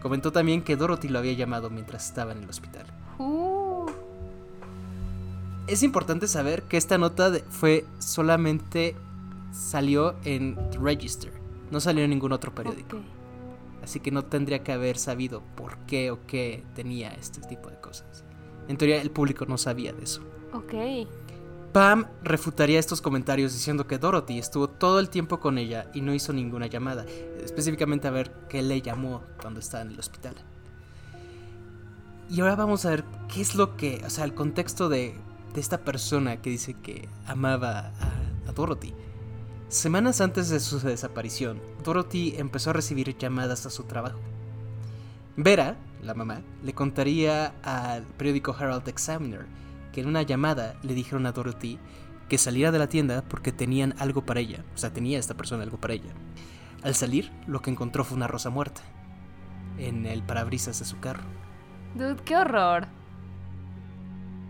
Comentó 0.00 0.32
también 0.32 0.62
que 0.62 0.76
Dorothy 0.76 1.08
lo 1.08 1.18
había 1.18 1.32
llamado 1.32 1.70
mientras 1.70 2.06
estaba 2.06 2.32
en 2.32 2.42
el 2.42 2.48
hospital. 2.50 2.86
Uh. 3.18 3.51
Es 5.66 5.82
importante 5.82 6.26
saber 6.26 6.64
que 6.64 6.76
esta 6.76 6.98
nota 6.98 7.32
fue 7.48 7.84
solamente 7.98 8.96
salió 9.52 10.16
en 10.24 10.56
Register, 10.80 11.32
no 11.70 11.80
salió 11.80 12.04
en 12.04 12.10
ningún 12.10 12.32
otro 12.32 12.54
periódico. 12.54 12.98
Así 13.82 14.00
que 14.00 14.10
no 14.10 14.24
tendría 14.24 14.62
que 14.62 14.72
haber 14.72 14.96
sabido 14.98 15.42
por 15.56 15.76
qué 15.86 16.10
o 16.10 16.24
qué 16.26 16.64
tenía 16.74 17.10
este 17.10 17.40
tipo 17.42 17.68
de 17.68 17.80
cosas. 17.80 18.24
En 18.68 18.76
teoría 18.76 19.00
el 19.02 19.10
público 19.10 19.44
no 19.46 19.58
sabía 19.58 19.92
de 19.92 20.04
eso. 20.04 20.22
Ok. 20.52 21.08
Pam 21.72 22.06
refutaría 22.22 22.78
estos 22.78 23.00
comentarios 23.00 23.52
diciendo 23.52 23.86
que 23.86 23.98
Dorothy 23.98 24.38
estuvo 24.38 24.68
todo 24.68 25.00
el 25.00 25.08
tiempo 25.08 25.40
con 25.40 25.58
ella 25.58 25.90
y 25.94 26.02
no 26.02 26.12
hizo 26.12 26.32
ninguna 26.32 26.66
llamada, 26.66 27.06
específicamente 27.42 28.06
a 28.06 28.10
ver 28.10 28.30
qué 28.48 28.62
le 28.62 28.82
llamó 28.82 29.22
cuando 29.40 29.60
estaba 29.60 29.82
en 29.82 29.90
el 29.90 29.98
hospital. 29.98 30.34
Y 32.28 32.40
ahora 32.40 32.56
vamos 32.56 32.84
a 32.84 32.90
ver 32.90 33.04
qué 33.32 33.40
es 33.40 33.54
lo 33.54 33.76
que, 33.76 34.02
o 34.06 34.10
sea, 34.10 34.24
el 34.24 34.34
contexto 34.34 34.88
de, 34.88 35.14
esta 35.60 35.78
persona 35.78 36.40
que 36.40 36.50
dice 36.50 36.74
que 36.74 37.08
amaba 37.26 37.92
a 38.46 38.52
Dorothy. 38.52 38.94
Semanas 39.68 40.20
antes 40.20 40.48
de 40.48 40.60
su 40.60 40.78
desaparición, 40.80 41.60
Dorothy 41.82 42.34
empezó 42.36 42.70
a 42.70 42.74
recibir 42.74 43.16
llamadas 43.16 43.64
a 43.66 43.70
su 43.70 43.84
trabajo. 43.84 44.20
Vera, 45.36 45.76
la 46.02 46.14
mamá, 46.14 46.42
le 46.62 46.74
contaría 46.74 47.54
al 47.62 48.04
periódico 48.04 48.54
Herald 48.58 48.86
Examiner 48.88 49.46
que 49.92 50.00
en 50.00 50.08
una 50.08 50.22
llamada 50.22 50.76
le 50.82 50.94
dijeron 50.94 51.26
a 51.26 51.32
Dorothy 51.32 51.78
que 52.28 52.38
saliera 52.38 52.72
de 52.72 52.78
la 52.78 52.88
tienda 52.88 53.22
porque 53.28 53.52
tenían 53.52 53.94
algo 53.98 54.24
para 54.24 54.40
ella, 54.40 54.64
o 54.74 54.78
sea, 54.78 54.92
tenía 54.92 55.18
esta 55.18 55.34
persona 55.34 55.62
algo 55.62 55.78
para 55.78 55.94
ella. 55.94 56.12
Al 56.82 56.94
salir, 56.94 57.30
lo 57.46 57.62
que 57.62 57.70
encontró 57.70 58.04
fue 58.04 58.16
una 58.16 58.26
rosa 58.26 58.50
muerta 58.50 58.82
en 59.78 60.06
el 60.06 60.22
parabrisas 60.22 60.78
de 60.78 60.84
su 60.84 60.98
carro. 60.98 61.22
Dude, 61.94 62.22
qué 62.24 62.36
horror. 62.36 62.88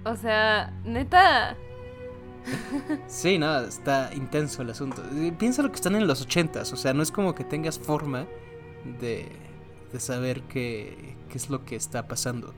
O 0.04 0.16
sea, 0.16 0.72
neta, 0.84 1.56
sí, 3.06 3.38
nada, 3.38 3.68
está 3.68 4.10
intenso 4.14 4.62
el 4.62 4.70
asunto. 4.70 5.02
Piensa 5.38 5.62
lo 5.62 5.70
que 5.70 5.76
están 5.76 5.94
en 5.94 6.06
los 6.06 6.22
ochentas, 6.22 6.72
o 6.72 6.76
sea, 6.76 6.92
no 6.94 7.02
es 7.02 7.10
como 7.10 7.34
que 7.34 7.44
tengas 7.44 7.78
forma 7.78 8.26
de, 9.00 9.28
de 9.92 10.00
saber 10.00 10.42
qué, 10.42 11.16
qué 11.28 11.38
es 11.38 11.50
lo 11.50 11.64
que 11.64 11.76
está 11.76 12.08
pasando. 12.08 12.52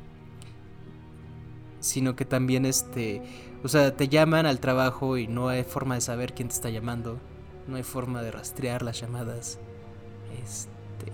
Sino 1.80 2.16
que 2.16 2.24
también, 2.24 2.64
este, 2.64 3.22
o 3.62 3.68
sea, 3.68 3.94
te 3.94 4.08
llaman 4.08 4.46
al 4.46 4.60
trabajo 4.60 5.18
y 5.18 5.26
no 5.26 5.48
hay 5.48 5.64
forma 5.64 5.96
de 5.96 6.00
saber 6.00 6.32
quién 6.32 6.48
te 6.48 6.54
está 6.54 6.70
llamando. 6.70 7.18
No 7.68 7.76
hay 7.76 7.82
forma 7.82 8.22
de 8.22 8.30
rastrear 8.30 8.82
las 8.82 9.00
llamadas. 9.00 9.58
Este... 10.42 11.12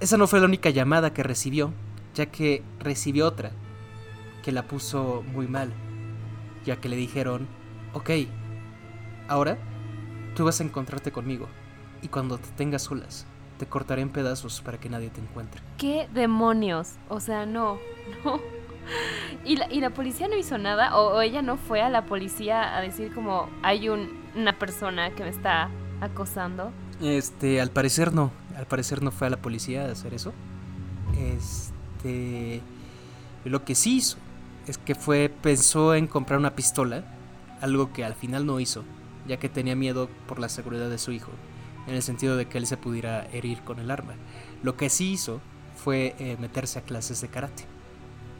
Esa 0.00 0.16
no 0.16 0.26
fue 0.26 0.40
la 0.40 0.46
única 0.46 0.70
llamada 0.70 1.12
que 1.12 1.22
recibió, 1.22 1.72
ya 2.14 2.26
que 2.26 2.62
recibió 2.80 3.26
otra 3.26 3.52
que 4.42 4.52
la 4.52 4.62
puso 4.64 5.22
muy 5.32 5.46
mal, 5.46 5.72
ya 6.64 6.76
que 6.76 6.88
le 6.88 6.96
dijeron 6.96 7.48
Ok, 7.92 8.10
ahora 9.26 9.58
tú 10.36 10.44
vas 10.44 10.60
a 10.60 10.64
encontrarte 10.64 11.10
conmigo 11.10 11.48
y 12.02 12.08
cuando 12.08 12.38
te 12.38 12.48
tengas 12.50 12.82
solas, 12.82 13.26
te 13.58 13.66
cortaré 13.66 14.02
en 14.02 14.10
pedazos 14.10 14.60
para 14.60 14.78
que 14.78 14.88
nadie 14.88 15.10
te 15.10 15.20
encuentre. 15.20 15.60
¿Qué 15.76 16.08
demonios? 16.14 16.92
O 17.08 17.18
sea, 17.18 17.46
no, 17.46 17.78
no. 18.24 18.40
¿Y 19.44 19.56
la, 19.56 19.70
y 19.72 19.80
la 19.80 19.90
policía 19.90 20.28
no 20.28 20.36
hizo 20.36 20.56
nada? 20.56 20.96
¿O, 20.96 21.20
ella 21.20 21.42
no 21.42 21.56
fue 21.56 21.82
a 21.82 21.88
la 21.88 22.06
policía 22.06 22.76
a 22.76 22.80
decir 22.80 23.12
como 23.12 23.48
hay 23.62 23.88
una 23.88 24.58
persona 24.58 25.10
que 25.10 25.24
me 25.24 25.30
está 25.30 25.68
acosando? 26.00 26.70
Este, 27.02 27.60
al 27.60 27.70
parecer 27.70 28.12
no. 28.12 28.30
Al 28.56 28.66
parecer 28.66 29.02
no 29.02 29.10
fue 29.10 29.26
a 29.26 29.30
la 29.30 29.36
policía 29.36 29.86
a 29.86 29.92
hacer 29.92 30.14
eso. 30.14 30.32
Este. 31.18 32.62
Lo 33.44 33.64
que 33.64 33.74
sí 33.74 33.96
hizo 33.96 34.16
es 34.66 34.78
que 34.78 34.94
fue. 34.94 35.28
pensó 35.42 35.94
en 35.94 36.06
comprar 36.06 36.38
una 36.38 36.54
pistola 36.54 37.04
algo 37.60 37.92
que 37.92 38.04
al 38.04 38.14
final 38.14 38.46
no 38.46 38.60
hizo, 38.60 38.84
ya 39.26 39.38
que 39.38 39.48
tenía 39.48 39.76
miedo 39.76 40.08
por 40.26 40.38
la 40.38 40.48
seguridad 40.48 40.88
de 40.88 40.98
su 40.98 41.12
hijo, 41.12 41.30
en 41.86 41.94
el 41.94 42.02
sentido 42.02 42.36
de 42.36 42.46
que 42.46 42.58
él 42.58 42.66
se 42.66 42.76
pudiera 42.76 43.26
herir 43.32 43.60
con 43.62 43.78
el 43.78 43.90
arma. 43.90 44.14
Lo 44.62 44.76
que 44.76 44.88
sí 44.88 45.12
hizo 45.12 45.40
fue 45.76 46.14
eh, 46.18 46.36
meterse 46.40 46.78
a 46.78 46.82
clases 46.82 47.20
de 47.20 47.28
karate. 47.28 47.64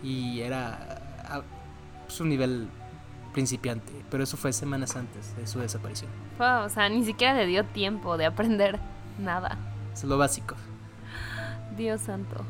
y 0.03 0.41
era 0.41 1.03
a, 1.29 1.43
pues, 2.07 2.21
un 2.21 2.31
nivel 2.31 2.69
principiante, 3.33 3.93
pero 4.11 4.25
eso 4.25 4.37
fue 4.37 4.53
semanas 4.53 4.97
antes 4.97 5.37
de 5.37 5.47
su 5.47 5.61
desaparición. 5.61 6.11
Wow, 6.39 6.65
o 6.65 6.69
sea, 6.69 6.89
ni 6.89 7.05
siquiera 7.05 7.35
le 7.35 7.47
dio 7.47 7.65
tiempo 7.65 8.17
de 8.17 8.27
aprender 8.27 8.79
nada. 9.19 9.59
Es 9.93 10.05
lo 10.05 10.19
básico. 10.19 10.57
Dios 11.77 12.01
santo. 12.01 12.45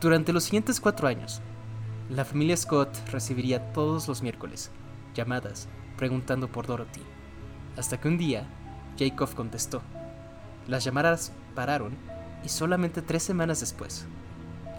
Durante 0.00 0.32
los 0.32 0.44
siguientes 0.44 0.80
cuatro 0.80 1.08
años, 1.08 1.40
la 2.10 2.24
familia 2.24 2.56
Scott 2.56 3.08
recibiría 3.12 3.72
todos 3.72 4.08
los 4.08 4.20
miércoles 4.20 4.72
llamadas 5.14 5.68
preguntando 5.96 6.48
por 6.50 6.66
Dorothy, 6.66 7.02
hasta 7.76 8.00
que 8.00 8.08
un 8.08 8.18
día 8.18 8.48
Jacob 8.98 9.32
contestó. 9.34 9.80
Las 10.66 10.82
llamadas 10.82 11.30
pararon 11.54 11.96
y 12.44 12.48
solamente 12.48 13.00
tres 13.00 13.22
semanas 13.22 13.60
después, 13.60 14.06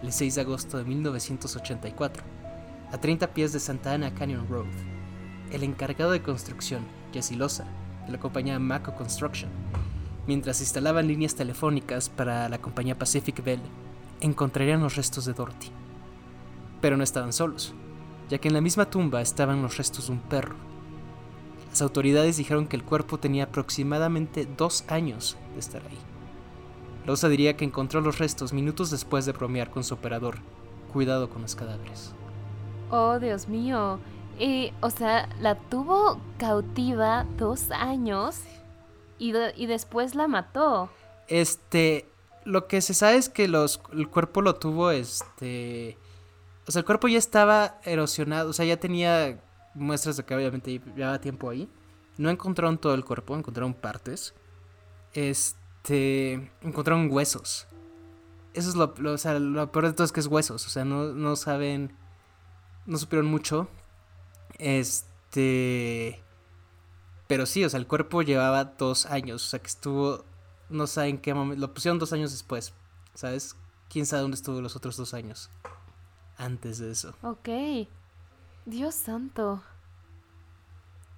el 0.04 0.12
6 0.12 0.36
de 0.36 0.42
agosto 0.42 0.78
de 0.78 0.84
1984, 0.84 2.22
a 2.92 2.98
30 2.98 3.34
pies 3.34 3.54
de 3.54 3.62
Santa 3.62 3.94
Ana 3.94 4.14
Canyon 4.14 4.48
Road, 4.50 4.66
el 5.52 5.64
encargado 5.64 6.12
de 6.12 6.22
construcción, 6.22 6.86
Jesse 7.14 7.38
Loza, 7.38 7.66
de 8.08 8.12
la 8.12 8.20
compañía 8.20 8.60
Mako 8.60 8.96
Construction, 8.96 9.50
mientras 10.28 10.60
instalaban 10.60 11.08
líneas 11.08 11.36
telefónicas 11.36 12.10
para 12.10 12.50
la 12.50 12.58
compañía 12.58 13.00
Pacific 13.00 13.42
Bell, 13.42 13.62
encontrarían 14.20 14.82
los 14.82 14.98
restos 14.98 15.24
de 15.24 15.34
Dorothy. 15.34 15.72
Pero 16.82 16.98
no 16.98 17.04
estaban 17.04 17.32
solos, 17.32 17.74
ya 18.30 18.40
que 18.40 18.48
en 18.48 18.56
la 18.56 18.62
misma 18.62 18.90
tumba 18.90 19.22
estaban 19.22 19.62
los 19.62 19.78
restos 19.78 20.08
de 20.08 20.14
un 20.14 20.20
perro. 20.20 20.56
Las 21.70 21.82
autoridades 21.82 22.36
dijeron 22.36 22.68
que 22.68 22.76
el 22.76 22.84
cuerpo 22.84 23.18
tenía 23.18 23.46
aproximadamente 23.46 24.46
dos 24.58 24.84
años 24.90 25.38
de 25.54 25.60
estar 25.60 25.82
ahí. 25.84 25.98
Loza 27.06 27.30
diría 27.30 27.56
que 27.56 27.66
encontró 27.66 28.02
los 28.02 28.20
restos 28.20 28.52
minutos 28.52 28.92
después 28.92 29.26
de 29.26 29.32
bromear 29.32 29.72
con 29.72 29.84
su 29.84 29.94
operador. 29.94 30.40
Cuidado 30.92 31.30
con 31.30 31.44
los 31.44 31.56
cadáveres. 31.56 32.14
Oh, 32.90 33.20
Dios 33.20 33.48
mío. 33.48 34.00
Y, 34.38 34.74
o 34.82 34.90
sea, 34.90 35.30
la 35.40 35.56
tuvo 35.56 36.20
cautiva 36.38 37.26
dos 37.38 37.72
años 37.72 38.40
y, 39.18 39.34
y 39.56 39.66
después 39.66 40.14
la 40.16 40.28
mató. 40.28 40.90
Este, 41.28 42.06
lo 42.44 42.68
que 42.68 42.82
se 42.82 42.94
sabe 42.94 43.16
es 43.16 43.30
que 43.30 43.48
los, 43.48 43.82
el 43.94 44.10
cuerpo 44.10 44.42
lo 44.42 44.56
tuvo, 44.56 44.92
este... 44.92 45.98
O 46.68 46.72
sea, 46.72 46.80
el 46.80 46.86
cuerpo 46.86 47.08
ya 47.08 47.18
estaba 47.18 47.80
erosionado, 47.84 48.50
o 48.50 48.54
sea, 48.54 48.66
ya 48.66 48.78
tenía 48.78 49.42
muestras 49.74 50.18
de 50.18 50.24
que 50.24 50.36
obviamente 50.36 50.82
llevaba 50.96 51.20
tiempo 51.20 51.50
ahí. 51.50 51.70
No 52.18 52.30
encontraron 52.30 52.78
todo 52.78 52.94
el 52.94 53.04
cuerpo, 53.04 53.36
encontraron 53.36 53.74
partes. 53.74 54.34
Este, 55.14 56.52
encontraron 56.62 57.10
huesos. 57.12 57.68
Eso 58.54 58.70
es 58.70 58.76
lo, 58.76 58.94
o 59.06 59.18
sea, 59.18 59.40
lo 59.40 59.72
peor 59.72 59.88
de 59.88 59.94
todo 59.94 60.06
es 60.06 60.12
que 60.12 60.20
es 60.20 60.28
huesos, 60.28 60.66
o 60.66 60.70
sea, 60.70 60.84
no, 60.84 61.14
no 61.14 61.36
saben, 61.38 61.96
no 62.86 62.98
supieron 62.98 63.28
mucho. 63.28 63.70
Este, 64.58 66.22
pero 67.28 67.46
sí, 67.46 67.64
o 67.64 67.70
sea, 67.70 67.80
el 67.80 67.88
cuerpo 67.88 68.22
llevaba 68.22 68.66
dos 68.66 69.06
años, 69.06 69.46
o 69.46 69.50
sea, 69.50 69.60
que 69.60 69.68
estuvo 69.68 70.26
no 70.72 70.88
saben 70.88 71.18
qué 71.20 71.34
momento. 71.34 71.62
Lo 71.62 71.74
pusieron 71.74 72.00
dos 72.00 72.14
años 72.14 72.32
después. 72.32 72.74
¿Sabes? 73.14 73.56
¿Quién 73.90 74.06
sabe 74.06 74.22
dónde 74.22 74.36
estuvo 74.36 74.62
los 74.62 74.76
otros 74.76 74.98
dos 74.98 75.14
años? 75.14 75.50
Antes 76.42 76.80
de 76.80 76.90
eso. 76.90 77.14
Ok. 77.22 77.50
Dios 78.66 78.96
santo. 78.96 79.62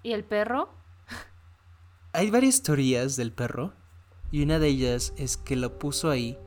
¿Y 0.03 0.11
el 0.11 0.25
perro? 0.25 0.67
Hay 2.11 2.29
varias 2.29 2.61
teorías 2.61 3.15
del 3.15 3.31
perro. 3.31 3.71
Y 4.31 4.43
una 4.43 4.59
de 4.59 4.67
ellas 4.67 5.13
es 5.15 5.37
que 5.37 5.55
lo 5.55 5.79
puso 5.79 6.09
ahí 6.09 6.37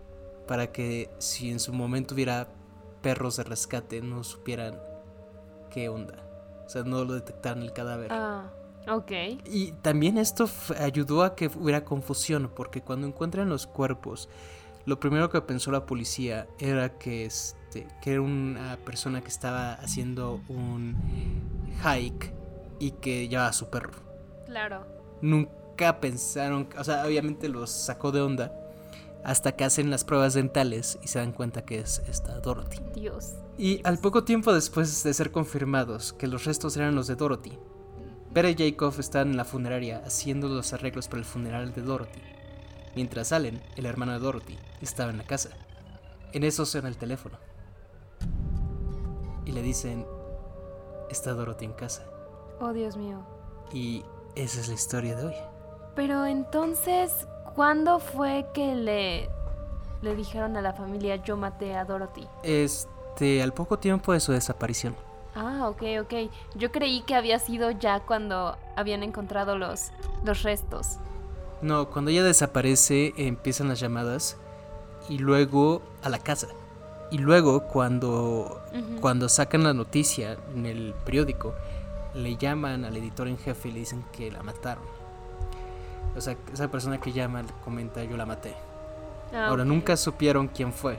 para 0.47 0.73
que 0.73 1.09
si 1.19 1.51
en 1.51 1.59
su 1.59 1.73
momento 1.73 2.15
hubiera 2.15 2.49
perros 3.01 3.37
de 3.39 3.45
rescate 3.45 4.03
no 4.03 4.23
supieran 4.25 4.79
qué 5.71 5.89
onda. 5.89 6.19
O 6.67 6.69
sea, 6.69 6.83
no 6.83 7.03
lo 7.05 7.15
detectaran 7.15 7.63
el 7.63 7.73
cadáver. 7.73 8.13
Ah. 8.13 8.53
Ok. 8.89 9.13
Y 9.47 9.73
también 9.81 10.19
esto 10.19 10.51
ayudó 10.79 11.23
a 11.23 11.35
que 11.35 11.47
hubiera 11.47 11.85
confusión, 11.85 12.53
porque 12.55 12.83
cuando 12.83 13.07
encuentran 13.07 13.49
los 13.49 13.67
cuerpos, 13.67 14.29
lo 14.85 15.01
primero 15.01 15.31
que 15.31 15.41
pensó 15.41 15.73
la 15.73 15.87
policía 15.87 16.47
era 16.61 16.99
que, 16.99 17.29
este, 17.77 17.87
que 18.01 18.13
era 18.13 18.21
una 18.21 18.77
persona 18.85 19.21
que 19.21 19.29
estaba 19.29 19.75
haciendo 19.75 20.41
un 20.49 20.97
hike 21.83 22.33
y 22.79 22.93
que 22.93 23.29
llevaba 23.29 23.49
a 23.49 23.53
su 23.53 23.69
perro. 23.69 23.93
Claro. 24.47 24.87
Nunca 25.23 26.01
pensaron, 26.01 26.69
o 26.79 26.85
sea, 26.85 27.05
obviamente 27.07 27.49
los 27.49 27.71
sacó 27.71 28.13
de 28.13 28.21
onda 28.21 28.53
hasta 29.25 29.53
que 29.53 29.65
hacen 29.65 29.91
las 29.91 30.05
pruebas 30.05 30.35
dentales 30.35 30.99
y 31.03 31.09
se 31.09 31.19
dan 31.19 31.33
cuenta 31.33 31.65
que 31.65 31.79
es 31.79 32.03
esta 32.09 32.39
Dorothy. 32.41 32.79
Dios. 32.95 33.35
Y 33.59 33.81
al 33.85 33.99
poco 33.99 34.25
tiempo 34.25 34.53
después 34.53 35.03
de 35.03 35.15
ser 35.15 35.33
confirmados 35.33 36.13
que 36.13 36.27
los 36.27 36.45
restos 36.45 36.77
eran 36.77 36.95
los 36.95 37.07
de 37.07 37.17
Dorothy, 37.17 37.59
Pere 38.33 38.51
y 38.51 38.55
Jacob 38.55 38.95
están 38.99 39.31
en 39.31 39.37
la 39.39 39.47
funeraria 39.47 40.03
haciendo 40.05 40.49
los 40.49 40.75
arreglos 40.75 41.09
para 41.09 41.21
el 41.21 41.25
funeral 41.25 41.73
de 41.73 41.81
Dorothy. 41.81 42.21
Mientras 42.95 43.33
Allen, 43.33 43.63
el 43.77 43.87
hermano 43.87 44.13
de 44.13 44.19
Dorothy, 44.19 44.59
estaba 44.83 45.11
en 45.11 45.19
la 45.19 45.25
casa. 45.25 45.51
En 46.33 46.45
eso 46.45 46.67
suena 46.67 46.89
el 46.89 46.99
teléfono. 46.99 47.39
Y 49.47 49.53
le 49.53 49.63
dicen, 49.63 50.07
está 51.09 51.33
Dorothy 51.33 51.65
en 51.65 51.73
casa. 51.73 52.03
Oh, 52.61 52.73
Dios 52.73 52.97
mío. 52.99 53.21
Y 53.73 54.05
esa 54.35 54.61
es 54.61 54.69
la 54.69 54.75
historia 54.75 55.17
de 55.17 55.27
hoy. 55.27 55.35
Pero 55.95 56.27
entonces, 56.27 57.27
¿cuándo 57.55 57.99
fue 58.01 58.47
que 58.53 58.75
le, 58.75 59.31
le 60.03 60.15
dijeron 60.15 60.57
a 60.57 60.63
la 60.63 60.75
familia 60.75 61.17
yo 61.17 61.39
maté 61.39 61.75
a 61.75 61.85
Dorothy? 61.85 62.29
Este, 62.43 63.43
al 63.43 63.55
poco 63.55 63.79
tiempo 63.79 64.13
de 64.13 64.21
su 64.21 64.33
desaparición. 64.33 64.95
Ah, 65.35 65.69
ok, 65.69 65.83
ok. 66.03 66.31
Yo 66.55 66.73
creí 66.73 67.03
que 67.03 67.15
había 67.15 67.39
sido 67.39 67.71
ya 67.71 68.01
cuando 68.01 68.57
habían 68.75 69.03
encontrado 69.03 69.57
los, 69.57 69.93
los 70.25 70.43
restos. 70.43 70.99
No, 71.63 71.89
cuando 71.89 72.11
ella 72.11 72.25
desaparece 72.25 73.15
empiezan 73.17 73.69
las 73.69 73.81
llamadas 73.81 74.37
y 75.09 75.19
luego 75.19 75.83
a 76.03 76.09
la 76.09 76.19
casa. 76.19 76.49
Y 77.11 77.19
luego 77.19 77.65
cuando, 77.65 78.63
cuando 79.01 79.29
sacan 79.29 79.65
la 79.65 79.73
noticia 79.73 80.37
en 80.55 80.67
el 80.67 80.95
periódico, 81.05 81.55
le 82.15 82.37
llaman 82.37 82.85
al 82.85 82.97
editor 82.97 83.29
en 83.29 83.39
jefe 83.39 83.69
y 83.69 83.73
le 83.73 83.79
dicen 83.81 84.05
que 84.13 84.31
la 84.31 84.43
mataron. 84.43 84.85
O 86.17 86.21
sea, 86.21 86.37
esa 86.53 86.69
persona 86.69 86.99
que 86.99 87.13
llama 87.13 87.43
comenta 87.65 88.03
yo 88.03 88.17
la 88.17 88.27
maté. 88.27 88.55
Ah, 89.33 89.49
Ahora, 89.49 89.65
nunca 89.65 89.97
supieron 89.97 90.49
quién 90.49 90.73
fue. 90.73 90.99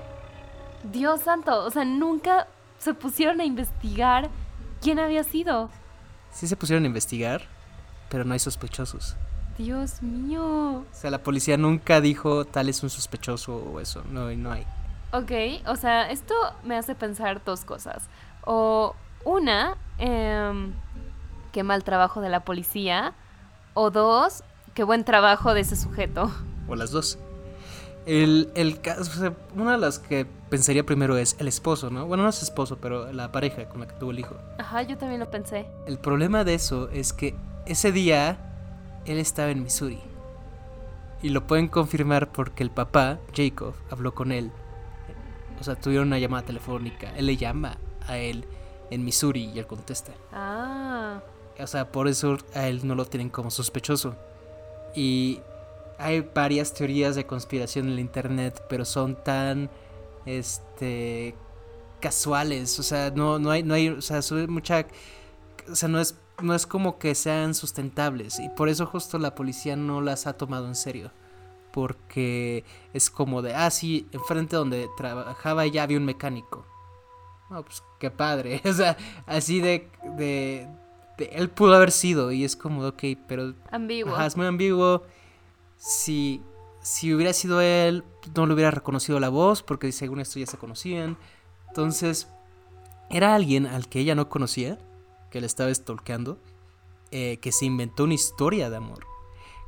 Dios 0.84 1.22
santo, 1.22 1.66
o 1.66 1.72
sea, 1.72 1.86
nunca 1.86 2.48
se 2.78 2.94
pusieron 2.94 3.42
a 3.42 3.46
investigar 3.46 4.30
quién 4.82 5.00
había 5.00 5.24
sido. 5.24 5.70
Sí 6.32 6.48
se 6.48 6.56
pusieron 6.56 6.84
a 6.84 6.88
investigar, 6.88 7.42
pero 8.10 8.24
no 8.24 8.34
hay 8.34 8.40
sospechosos. 8.40 9.16
Dios 9.58 10.04
mío. 10.04 10.44
O 10.80 10.86
sea, 10.92 11.10
la 11.10 11.24
policía 11.24 11.58
nunca 11.58 12.00
dijo 12.00 12.46
tal 12.46 12.70
es 12.70 12.84
un 12.84 12.92
sospechoso 12.92 13.56
o 13.56 13.80
eso. 13.80 14.04
No, 14.12 14.32
no 14.36 14.52
hay. 14.52 14.68
Ok, 15.14 15.32
o 15.68 15.76
sea, 15.76 16.10
esto 16.12 16.34
me 16.64 16.76
hace 16.76 16.96
pensar 16.96 17.42
dos 17.44 17.64
cosas. 17.64 18.10
O 18.46 18.96
una, 19.24 19.78
eh, 20.00 20.72
qué 21.52 21.64
mal 21.64 21.84
trabajo 21.84 22.22
de 22.22 22.30
la 22.30 22.42
policía. 22.42 23.14
O 23.74 23.90
dos, 23.90 24.44
qué 24.74 24.84
buen 24.84 25.04
trabajo 25.04 25.54
de 25.54 25.62
ese 25.62 25.76
sujeto. 25.76 26.32
O 26.68 26.76
las 26.76 26.92
dos. 26.92 27.18
El, 28.06 28.52
el 28.56 28.80
caso, 28.82 29.36
una 29.56 29.74
de 29.74 29.78
las 29.78 30.00
que 30.00 30.26
pensaría 30.50 30.86
primero 30.86 31.18
es 31.18 31.36
el 31.40 31.48
esposo, 31.48 31.90
¿no? 31.90 32.06
Bueno, 32.06 32.24
no 32.24 32.30
es 32.30 32.42
esposo, 32.42 32.78
pero 32.78 33.12
la 33.12 33.32
pareja 33.32 33.68
con 33.68 33.82
la 33.82 33.88
que 33.88 33.96
tuvo 33.96 34.12
el 34.12 34.20
hijo. 34.20 34.36
Ajá, 34.60 34.82
yo 34.82 34.98
también 34.98 35.20
lo 35.20 35.30
pensé. 35.30 35.68
El 35.88 36.00
problema 36.00 36.44
de 36.44 36.54
eso 36.54 36.90
es 36.90 37.12
que 37.12 37.36
ese 37.66 37.92
día 37.92 38.38
él 39.06 39.18
estaba 39.18 39.52
en 39.52 39.64
Missouri. 39.64 40.00
Y 41.22 41.30
lo 41.30 41.48
pueden 41.48 41.68
confirmar 41.68 42.32
porque 42.32 42.64
el 42.64 42.72
papá, 42.72 43.20
Jacob, 43.36 43.74
habló 43.90 44.14
con 44.14 44.32
él. 44.32 44.52
O 45.60 45.64
sea, 45.64 45.76
tuvieron 45.76 46.08
una 46.08 46.20
llamada 46.20 46.46
telefónica. 46.46 47.12
Él 47.16 47.26
le 47.26 47.38
llama 47.38 47.78
a 48.06 48.18
él 48.18 48.46
en 48.90 49.04
Missouri 49.04 49.52
y 49.54 49.60
él 49.60 49.68
contesta. 49.68 50.14
Ah. 50.32 51.22
O 51.60 51.68
sea, 51.68 51.92
por 51.92 52.08
eso 52.08 52.38
a 52.54 52.68
él 52.68 52.86
no 52.86 52.96
lo 52.96 53.06
tienen 53.06 53.30
como 53.30 53.50
sospechoso. 53.50 54.16
Y 54.96 55.42
hay 55.98 56.22
varias 56.22 56.74
teorías 56.74 57.16
de 57.16 57.26
conspiración 57.26 57.88
en 57.88 57.94
el 57.94 58.00
internet, 58.00 58.64
pero 58.70 58.86
son 58.86 59.16
tan 59.24 59.70
este 60.26 61.36
casuales, 62.00 62.78
o 62.80 62.84
sea, 62.84 63.12
no 63.12 63.40
no 63.40 63.50
hay 63.50 63.64
no 63.64 63.74
hay, 63.74 63.90
o 63.90 64.02
sea, 64.02 64.22
mucha 64.48 64.86
o 65.70 65.76
sea, 65.76 65.90
no 65.90 66.00
es 66.00 66.16
no 66.42 66.54
es 66.54 66.68
como 66.68 67.00
que 67.00 67.16
sean 67.16 67.56
sustentables 67.56 68.40
y 68.40 68.50
por 68.50 68.70
eso 68.70 68.86
justo 68.86 69.18
la 69.18 69.34
policía 69.34 69.76
no 69.76 70.02
las 70.02 70.28
ha 70.28 70.34
tomado 70.34 70.68
en 70.68 70.76
serio. 70.76 71.12
Porque 71.72 72.64
es 72.94 73.10
como 73.10 73.42
de, 73.42 73.54
ah, 73.54 73.70
sí, 73.70 74.08
enfrente 74.12 74.56
donde 74.56 74.90
trabajaba 74.98 75.66
ya 75.68 75.84
había 75.84 75.98
un 75.98 76.06
mecánico. 76.06 76.66
No, 77.50 77.64
pues 77.64 77.84
qué 78.00 78.12
padre. 78.12 78.62
O 78.66 78.74
sea, 78.74 78.98
así 79.26 79.60
de, 79.62 79.90
de, 80.18 80.68
de 81.18 81.26
él 81.34 81.50
pudo 81.50 81.76
haber 81.76 81.92
sido 81.92 82.32
y 82.32 82.44
es 82.44 82.56
como, 82.56 82.86
ok, 82.86 83.04
pero... 83.28 83.54
Ambiguo. 83.72 84.14
Ajá, 84.16 84.26
es 84.26 84.38
muy 84.38 84.46
ambiguo 84.48 85.04
si, 85.78 86.42
si 86.82 87.14
hubiera 87.14 87.34
sido 87.34 87.62
él, 87.62 88.04
no 88.36 88.46
le 88.46 88.54
hubiera 88.54 88.72
reconocido 88.72 89.20
la 89.20 89.30
voz, 89.30 89.64
porque 89.64 89.92
según 89.92 90.20
esto 90.20 90.40
ya 90.40 90.46
se 90.46 90.58
conocían. 90.58 91.18
Entonces, 91.70 92.28
era 93.10 93.36
alguien 93.36 93.66
al 93.66 93.88
que 93.88 94.00
ella 94.00 94.16
no 94.16 94.30
conocía, 94.30 94.78
que 95.32 95.40
le 95.40 95.48
estaba 95.48 95.74
stalkeando, 95.74 96.40
eh, 97.12 97.38
que 97.42 97.52
se 97.52 97.66
inventó 97.66 98.04
una 98.04 98.16
historia 98.16 98.70
de 98.70 98.78
amor. 98.78 99.06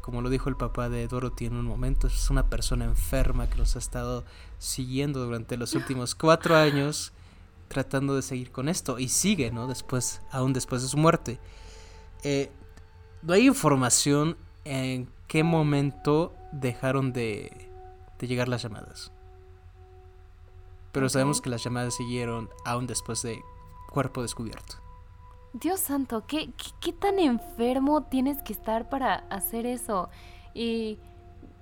Como 0.01 0.21
lo 0.21 0.29
dijo 0.29 0.49
el 0.49 0.55
papá 0.55 0.89
de 0.89 1.07
Dorothy 1.07 1.45
en 1.45 1.55
un 1.55 1.65
momento, 1.65 2.07
es 2.07 2.29
una 2.29 2.47
persona 2.49 2.85
enferma 2.85 3.49
que 3.49 3.57
los 3.57 3.75
ha 3.75 3.79
estado 3.79 4.23
siguiendo 4.57 5.23
durante 5.25 5.57
los 5.57 5.75
últimos 5.75 6.15
cuatro 6.15 6.55
años, 6.55 7.11
tratando 7.67 8.15
de 8.15 8.21
seguir 8.21 8.51
con 8.51 8.69
esto. 8.69 8.97
Y 8.97 9.09
sigue, 9.09 9.51
¿no? 9.51 9.67
Después, 9.67 10.21
aún 10.31 10.53
después 10.53 10.81
de 10.81 10.87
su 10.87 10.97
muerte. 10.97 11.39
Eh, 12.23 12.51
no 13.21 13.33
hay 13.33 13.47
información 13.47 14.37
en 14.65 15.09
qué 15.27 15.43
momento 15.43 16.33
dejaron 16.51 17.13
de, 17.13 17.69
de 18.17 18.27
llegar 18.27 18.47
las 18.47 18.63
llamadas. 18.63 19.11
Pero 20.91 21.09
sabemos 21.09 21.41
que 21.41 21.49
las 21.49 21.63
llamadas 21.63 21.95
siguieron 21.95 22.49
aún 22.65 22.87
después 22.87 23.21
de 23.21 23.41
cuerpo 23.89 24.21
descubierto. 24.21 24.88
Dios 25.53 25.79
santo, 25.79 26.25
¿qué, 26.27 26.51
qué, 26.79 26.93
tan 26.93 27.17
enfermo 27.19 28.03
tienes 28.03 28.41
que 28.43 28.53
estar 28.53 28.87
para 28.89 29.25
hacer 29.29 29.65
eso? 29.65 30.09
Y 30.53 30.99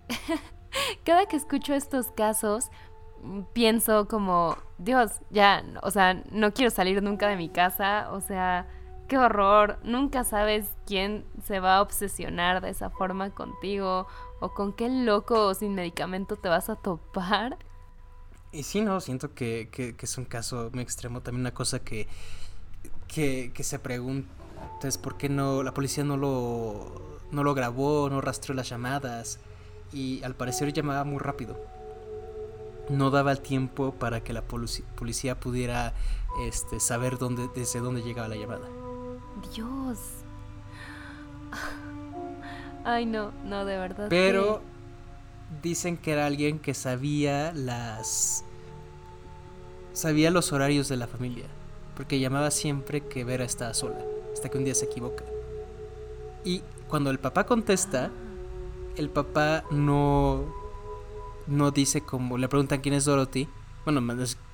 cada 1.06 1.26
que 1.26 1.38
escucho 1.38 1.74
estos 1.74 2.12
casos, 2.12 2.70
mm, 3.24 3.42
pienso 3.54 4.08
como, 4.08 4.58
Dios, 4.78 5.22
ya, 5.30 5.64
o 5.84 5.92
sea, 5.92 6.22
no 6.32 6.54
quiero 6.54 6.70
salir 6.70 7.02
nunca 7.02 7.30
de 7.30 7.38
mi 7.38 7.48
casa, 7.48 8.10
o 8.12 8.20
sea, 8.20 8.68
qué 9.08 9.18
horror, 9.18 9.80
nunca 9.84 10.26
sabes 10.26 10.70
quién 10.86 11.26
se 11.46 11.62
va 11.62 11.78
a 11.78 11.82
obsesionar 11.82 12.60
de 12.62 12.72
esa 12.72 12.90
forma 12.90 13.30
contigo 13.30 14.06
o 14.42 14.54
con 14.54 14.74
qué 14.74 14.90
loco 14.90 15.54
sin 15.54 15.76
medicamento 15.76 16.36
te 16.36 16.50
vas 16.50 16.70
a 16.70 16.76
topar. 16.76 17.58
Y 18.52 18.64
sí, 18.64 18.82
no, 18.82 19.00
siento 19.00 19.34
que, 19.34 19.70
que 19.72 19.96
es 19.98 20.18
un 20.18 20.26
caso 20.26 20.70
muy 20.74 20.82
extremo. 20.82 21.22
También 21.22 21.42
una 21.42 21.54
cosa 21.54 21.80
que 21.80 22.08
que, 23.08 23.52
se 23.62 23.80
pregunta 23.80 24.28
es 24.84 24.98
por 24.98 25.18
qué 25.18 25.30
no 25.30 25.64
la 25.64 25.74
policía 25.74 26.04
no 26.04 26.18
lo, 26.18 27.20
no 27.32 27.44
lo 27.44 27.54
grabó, 27.54 28.10
no 28.10 28.22
rastreó 28.22 28.56
las 28.56 28.70
llamadas 28.70 29.40
y 29.92 30.24
al 30.24 30.36
parecer 30.36 30.74
llamaba 30.74 31.04
muy 31.04 31.20
rápido. 31.20 31.60
No 32.90 33.10
daba 33.10 33.32
el 33.32 33.42
tiempo 33.42 33.94
para 33.94 34.24
que 34.24 34.32
la 34.34 34.44
policía 34.44 35.40
pudiera 35.40 35.94
este, 36.42 36.80
saber 36.80 37.18
dónde, 37.18 37.50
desde 37.54 37.80
dónde 37.80 38.02
llegaba 38.02 38.28
la 38.30 38.36
llamada. 38.36 38.68
Dios. 39.54 40.00
Ay, 42.86 43.06
no, 43.06 43.32
no, 43.44 43.66
de 43.66 43.78
verdad. 43.78 44.08
Pero 44.10 44.62
dicen 45.62 45.98
que 45.98 46.14
era 46.14 46.26
alguien 46.26 46.60
que 46.60 46.74
sabía 46.74 47.52
las... 47.54 48.46
Sabía 49.92 50.32
los 50.32 50.54
horarios 50.54 50.88
de 50.88 50.96
la 50.96 51.08
familia 51.08 51.46
porque 51.98 52.20
llamaba 52.20 52.52
siempre 52.52 53.02
que 53.02 53.24
Vera 53.24 53.44
estaba 53.44 53.74
sola, 53.74 53.98
hasta 54.32 54.50
que 54.50 54.58
un 54.60 54.64
día 54.64 54.76
se 54.76 54.86
equivoca. 54.86 55.26
Y 56.46 56.62
cuando 56.88 57.10
el 57.10 57.18
papá 57.18 57.48
contesta, 57.48 58.12
el 58.96 59.10
papá 59.10 59.64
no, 59.72 60.46
no 61.48 61.72
dice 61.72 62.02
como, 62.02 62.38
le 62.38 62.48
preguntan 62.48 62.82
quién 62.82 62.94
es 62.94 63.06
Dorothy, 63.06 63.50
bueno, 63.84 64.02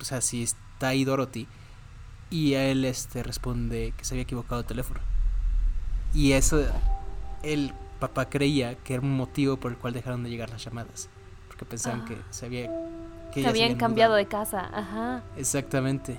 o 0.00 0.04
sea, 0.04 0.22
si 0.22 0.42
está 0.42 0.88
ahí 0.88 1.04
Dorothy, 1.04 1.46
y 2.30 2.54
a 2.54 2.66
él 2.66 2.86
este, 2.86 3.22
responde 3.22 3.92
que 3.96 4.06
se 4.06 4.14
había 4.14 4.22
equivocado 4.22 4.62
de 4.62 4.68
teléfono. 4.68 5.00
Y 6.14 6.32
eso, 6.32 6.64
el 7.42 7.74
papá 8.00 8.30
creía 8.30 8.74
que 8.76 8.94
era 8.94 9.02
un 9.02 9.14
motivo 9.14 9.58
por 9.58 9.70
el 9.70 9.76
cual 9.76 9.92
dejaron 9.92 10.22
de 10.22 10.30
llegar 10.30 10.48
las 10.48 10.64
llamadas, 10.64 11.10
porque 11.48 11.66
pensaban 11.66 12.00
ah. 12.00 12.08
que 12.08 12.16
se 12.30 12.46
había... 12.46 12.70
Que 13.34 13.46
habían 13.46 13.74
cambiado 13.74 14.14
de 14.14 14.26
casa, 14.26 14.70
ajá. 14.72 15.22
Exactamente. 15.36 16.18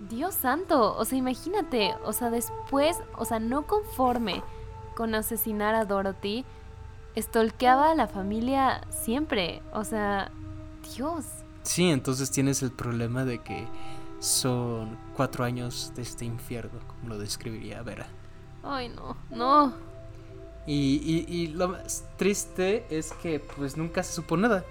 Dios 0.00 0.34
santo, 0.34 0.96
o 0.96 1.04
sea, 1.04 1.18
imagínate, 1.18 1.94
o 2.04 2.12
sea, 2.12 2.30
después, 2.30 2.98
o 3.16 3.24
sea, 3.24 3.38
no 3.38 3.66
conforme 3.66 4.42
con 4.94 5.14
asesinar 5.14 5.74
a 5.74 5.84
Dorothy, 5.84 6.44
estolqueaba 7.14 7.90
a 7.90 7.94
la 7.94 8.06
familia 8.06 8.82
siempre, 8.90 9.62
o 9.72 9.84
sea, 9.84 10.30
Dios. 10.94 11.24
Sí, 11.62 11.90
entonces 11.90 12.30
tienes 12.30 12.62
el 12.62 12.70
problema 12.70 13.24
de 13.24 13.42
que 13.42 13.66
son 14.20 14.98
cuatro 15.16 15.44
años 15.44 15.92
de 15.96 16.02
este 16.02 16.24
infierno, 16.24 16.78
como 16.86 17.08
lo 17.08 17.18
describiría 17.18 17.82
Vera. 17.82 18.06
Ay, 18.62 18.88
no, 18.88 19.16
no. 19.30 19.72
Y, 20.66 21.00
y, 21.04 21.32
y 21.32 21.46
lo 21.48 21.68
más 21.68 22.04
triste 22.16 22.86
es 22.90 23.12
que 23.12 23.40
pues 23.40 23.76
nunca 23.76 24.02
se 24.02 24.12
supo 24.12 24.36
nada. 24.36 24.64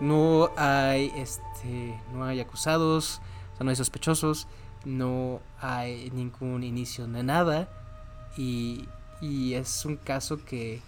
No 0.00 0.50
hay, 0.56 1.12
este, 1.16 2.00
no 2.12 2.24
hay 2.24 2.40
acusados, 2.40 3.20
no 3.64 3.70
hay 3.70 3.76
sospechosos, 3.76 4.46
no 4.84 5.40
hay 5.60 6.10
ningún 6.10 6.62
inicio 6.62 7.06
de 7.06 7.22
nada 7.22 7.68
y, 8.36 8.88
y 9.20 9.54
es 9.54 9.84
un 9.84 9.96
caso 9.96 10.44
que, 10.44 10.80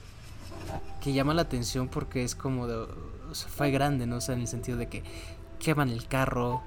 que 1.01 1.13
llama 1.13 1.35
la 1.35 1.43
atención 1.43 1.89
porque 1.89 2.25
es 2.25 2.35
como 2.35 2.67
de, 2.67 2.87
fue 3.35 3.71
grande, 3.71 4.07
¿no? 4.07 4.17
O 4.17 4.21
sea, 4.21 4.35
en 4.35 4.43
el 4.43 4.49
sentido 4.49 4.79
de 4.79 4.89
que 4.89 5.03
queman 5.59 5.91
el 5.91 6.07
carro, 6.07 6.63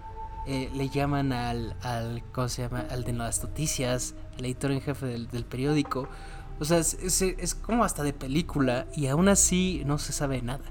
eh, 0.46 0.70
le 0.74 0.90
llaman 0.90 1.32
al, 1.32 1.76
al, 1.82 2.24
¿cómo 2.32 2.50
se 2.50 2.64
llama? 2.64 2.86
Al 2.90 3.04
de 3.04 3.14
las 3.14 3.42
noticias, 3.44 4.14
al 4.38 4.46
editor 4.46 4.72
en 4.72 4.82
jefe 4.82 5.06
del, 5.06 5.28
del 5.30 5.46
periódico. 5.46 6.08
O 6.60 6.66
sea, 6.66 6.78
es, 6.78 6.96
es, 6.96 7.22
es, 7.22 7.56
como 7.56 7.84
hasta 7.84 8.04
de 8.04 8.14
película 8.14 8.86
y 8.96 9.08
aún 9.08 9.28
así 9.28 9.84
no 9.86 9.98
se 9.98 10.14
sabe 10.14 10.42
nada. 10.42 10.64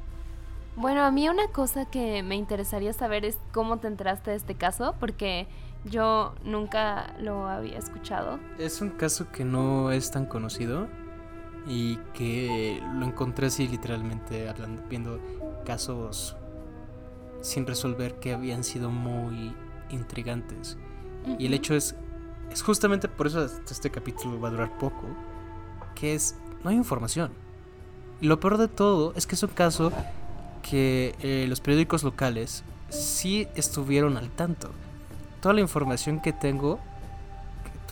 Bueno, 0.76 1.02
a 1.02 1.10
mí 1.10 1.28
una 1.28 1.48
cosa 1.48 1.84
que 1.84 2.22
me 2.22 2.36
interesaría 2.36 2.92
saber 2.92 3.24
es 3.24 3.36
cómo 3.52 3.78
te 3.78 3.88
enteraste 3.88 4.30
de 4.30 4.36
este 4.36 4.54
caso, 4.54 4.94
porque 4.98 5.46
yo 5.84 6.34
nunca 6.44 7.14
lo 7.20 7.46
había 7.46 7.78
escuchado. 7.78 8.38
Es 8.58 8.80
un 8.80 8.90
caso 8.90 9.30
que 9.30 9.44
no 9.44 9.92
es 9.92 10.10
tan 10.10 10.24
conocido 10.24 10.88
y 11.66 11.96
que 12.14 12.82
lo 12.94 13.06
encontré 13.06 13.48
así 13.48 13.68
literalmente 13.68 14.48
hablando, 14.48 14.82
viendo 14.88 15.20
casos 15.64 16.36
sin 17.42 17.66
resolver 17.66 18.14
que 18.14 18.32
habían 18.32 18.64
sido 18.64 18.90
muy 18.90 19.54
intrigantes. 19.90 20.78
Y 21.38 21.46
el 21.46 21.54
hecho 21.54 21.74
es, 21.74 21.94
es 22.50 22.62
justamente 22.62 23.08
por 23.08 23.26
eso 23.26 23.44
este 23.44 23.90
capítulo 23.90 24.40
va 24.40 24.48
a 24.48 24.50
durar 24.52 24.78
poco, 24.78 25.06
que 25.94 26.14
es, 26.14 26.36
no 26.64 26.70
hay 26.70 26.76
información. 26.76 27.30
Y 28.20 28.26
lo 28.26 28.40
peor 28.40 28.56
de 28.56 28.68
todo 28.68 29.12
es 29.16 29.26
que 29.26 29.34
es 29.34 29.42
un 29.42 29.50
caso 29.50 29.92
que 30.62 31.14
eh, 31.20 31.46
los 31.48 31.60
periódicos 31.60 32.02
locales 32.02 32.64
sí 32.88 33.48
estuvieron 33.54 34.16
al 34.16 34.30
tanto. 34.30 34.70
Toda 35.40 35.54
la 35.54 35.60
información 35.60 36.20
que 36.20 36.32
tengo, 36.32 36.78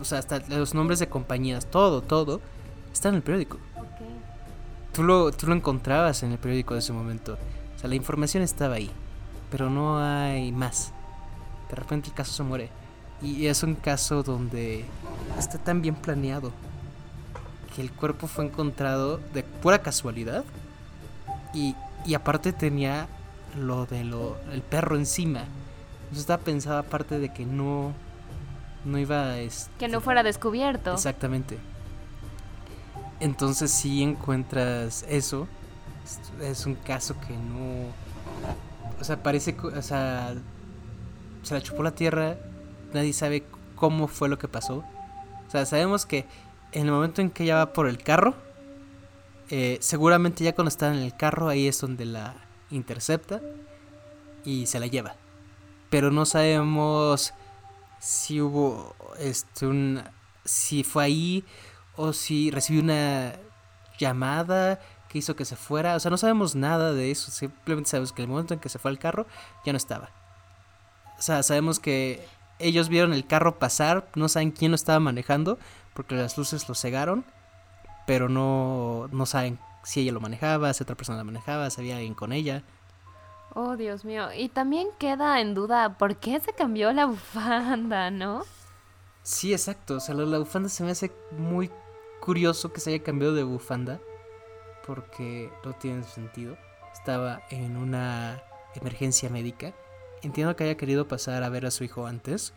o 0.01 0.05
sea, 0.05 0.19
hasta 0.19 0.41
los 0.49 0.75
nombres 0.75 0.99
de 0.99 1.09
compañías, 1.09 1.67
todo, 1.67 2.03
todo, 2.03 2.41
está 2.93 3.09
en 3.09 3.17
el 3.17 3.23
periódico. 3.23 3.59
Tú, 4.93 5.03
lo, 5.03 5.33
tú 5.33 5.47
lo 5.47 5.55
encontrabas 5.55 6.23
en 6.23 6.33
el 6.33 6.39
periódico 6.39 6.75
de 6.75 6.81
ese 6.81 6.93
momento. 6.93 7.39
O 7.77 7.79
sea, 7.79 7.89
la 7.89 7.97
información 7.97 8.43
estaba 8.43 8.77
ahí, 8.77 8.91
pero 9.51 9.71
no 9.71 9.99
hay 9.99 10.53
más. 10.53 10.93
De 11.69 11.77
repente 11.77 12.09
el 12.09 12.15
caso 12.15 12.33
se 12.33 12.43
muere. 12.43 12.69
Y 13.23 13.47
es 13.47 13.63
un 13.63 13.75
caso 13.75 14.23
donde 14.23 14.85
está 15.39 15.59
tan 15.59 15.83
bien 15.83 15.95
planeado 15.95 16.53
que 17.75 17.83
el 17.83 17.93
cuerpo 17.93 18.27
fue 18.27 18.47
encontrado 18.47 19.21
de 19.33 19.43
pura 19.43 19.81
casualidad 19.83 20.45
y 21.53 21.75
y 22.05 22.15
aparte 22.15 22.53
tenía 22.53 23.09
lo 23.57 23.87
de 23.87 24.05
lo 24.05 24.37
el 24.53 24.63
perro 24.63 24.97
encima. 24.97 25.45
Eso 26.11 26.21
estaba 26.21 26.43
pensado 26.43 26.79
aparte 26.79 27.19
de 27.19 27.33
que 27.33 27.45
no 27.45 27.93
no 28.85 28.99
iba 28.99 29.23
a 29.25 29.39
este, 29.39 29.71
que 29.79 29.89
no 29.89 30.01
fuera 30.01 30.23
descubierto. 30.23 30.95
Exactamente. 30.95 31.59
Entonces 33.21 33.71
si 33.71 34.03
encuentras 34.03 35.05
eso, 35.09 35.47
es 36.41 36.67
un 36.67 36.75
caso 36.75 37.15
que 37.21 37.35
no 37.35 37.93
o 39.01 39.05
sea, 39.05 39.23
parece 39.23 39.57
o 39.61 39.83
sea, 39.83 40.35
se 41.43 41.55
la 41.55 41.61
chupó 41.63 41.83
la 41.83 41.93
tierra, 41.93 42.37
nadie 42.93 43.13
sabe 43.13 43.45
cómo 43.75 44.09
fue 44.09 44.29
lo 44.29 44.39
que 44.39 44.49
pasó. 44.49 44.85
O 45.47 45.51
sea, 45.51 45.65
sabemos 45.67 46.07
que 46.07 46.27
en 46.73 46.87
el 46.87 46.93
momento 46.93 47.23
en 47.23 47.31
que 47.31 47.45
ella 47.45 47.57
va 47.57 47.73
por 47.73 47.89
el 47.89 47.99
carro, 47.99 48.35
eh, 49.51 49.79
seguramente 49.81 50.45
ya 50.45 50.55
cuando 50.55 50.69
está 50.69 50.95
en 50.95 51.01
el 51.01 51.17
carro 51.17 51.49
ahí 51.49 51.67
es 51.67 51.81
donde 51.81 52.05
la 52.05 52.35
intercepta 52.71 53.41
y 54.45 54.67
se 54.67 54.79
la 54.79 54.87
lleva. 54.87 55.17
Pero 55.91 56.13
no 56.13 56.25
sabemos 56.25 57.35
si 57.99 58.41
hubo 58.41 58.95
este 59.19 59.67
un 59.67 60.03
si 60.45 60.85
fue 60.85 61.05
ahí 61.05 61.45
o 61.97 62.13
si 62.13 62.51
recibió 62.51 62.83
una 62.83 63.35
llamada 63.99 64.81
que 65.09 65.19
hizo 65.19 65.35
que 65.35 65.45
se 65.45 65.57
fuera, 65.57 65.97
o 65.97 66.01
sea, 66.01 66.11
no 66.11 66.17
sabemos 66.17 66.55
nada 66.55 66.93
de 66.93 67.11
eso, 67.11 67.33
simplemente 67.33 67.91
sabemos 67.91 68.13
que 68.13 68.23
el 68.23 68.29
momento 68.29 68.55
en 68.55 68.61
que 68.61 68.69
se 68.69 68.79
fue 68.79 68.93
al 68.93 68.99
carro 68.99 69.27
ya 69.67 69.73
no 69.73 69.77
estaba. 69.77 70.11
O 71.19 71.23
sea, 71.23 71.43
sabemos 71.43 71.81
que 71.81 72.25
ellos 72.61 72.89
vieron 72.89 73.13
el 73.13 73.27
carro 73.27 73.59
pasar, 73.59 74.09
no 74.15 74.29
saben 74.29 74.53
quién 74.53 74.71
lo 74.71 74.77
estaba 74.77 75.01
manejando 75.01 75.59
porque 75.93 76.15
las 76.15 76.39
luces 76.39 76.69
lo 76.69 76.75
cegaron 76.77 77.25
pero 78.11 78.29
no, 78.29 79.07
no 79.13 79.25
saben 79.25 79.61
si 79.85 80.01
ella 80.01 80.11
lo 80.11 80.19
manejaba, 80.19 80.75
si 80.75 80.83
otra 80.83 80.97
persona 80.97 81.19
la 81.19 81.23
manejaba, 81.23 81.71
si 81.71 81.81
había 81.81 81.95
alguien 81.95 82.15
con 82.15 82.33
ella. 82.33 82.65
Oh, 83.55 83.77
Dios 83.77 84.05
mío. 84.05 84.33
Y 84.37 84.49
también 84.49 84.89
queda 84.99 85.41
en 85.41 85.55
duda 85.55 85.97
por 85.97 86.17
qué 86.17 86.41
se 86.41 86.53
cambió 86.53 86.93
la 86.93 87.05
bufanda, 87.07 88.11
¿no? 88.11 88.43
Sí, 89.23 89.53
exacto. 89.53 89.99
O 89.99 90.01
sea, 90.01 90.17
la, 90.17 90.25
la 90.25 90.39
bufanda 90.39 90.69
se 90.69 90.83
me 90.83 90.91
hace 90.91 91.13
muy 91.39 91.71
curioso 92.21 92.73
que 92.73 92.81
se 92.81 92.91
haya 92.91 93.05
cambiado 93.05 93.33
de 93.33 93.45
bufanda. 93.45 94.01
Porque 94.85 95.53
no 95.65 95.73
tiene 95.75 96.03
sentido. 96.03 96.59
Estaba 96.93 97.43
en 97.51 97.77
una 97.77 98.43
emergencia 98.75 99.31
médica. 99.31 99.73
Entiendo 100.23 100.57
que 100.57 100.65
haya 100.65 100.77
querido 100.77 101.07
pasar 101.07 101.45
a 101.45 101.49
ver 101.49 101.65
a 101.65 101.71
su 101.71 101.85
hijo 101.85 102.09
antes. 102.09 102.55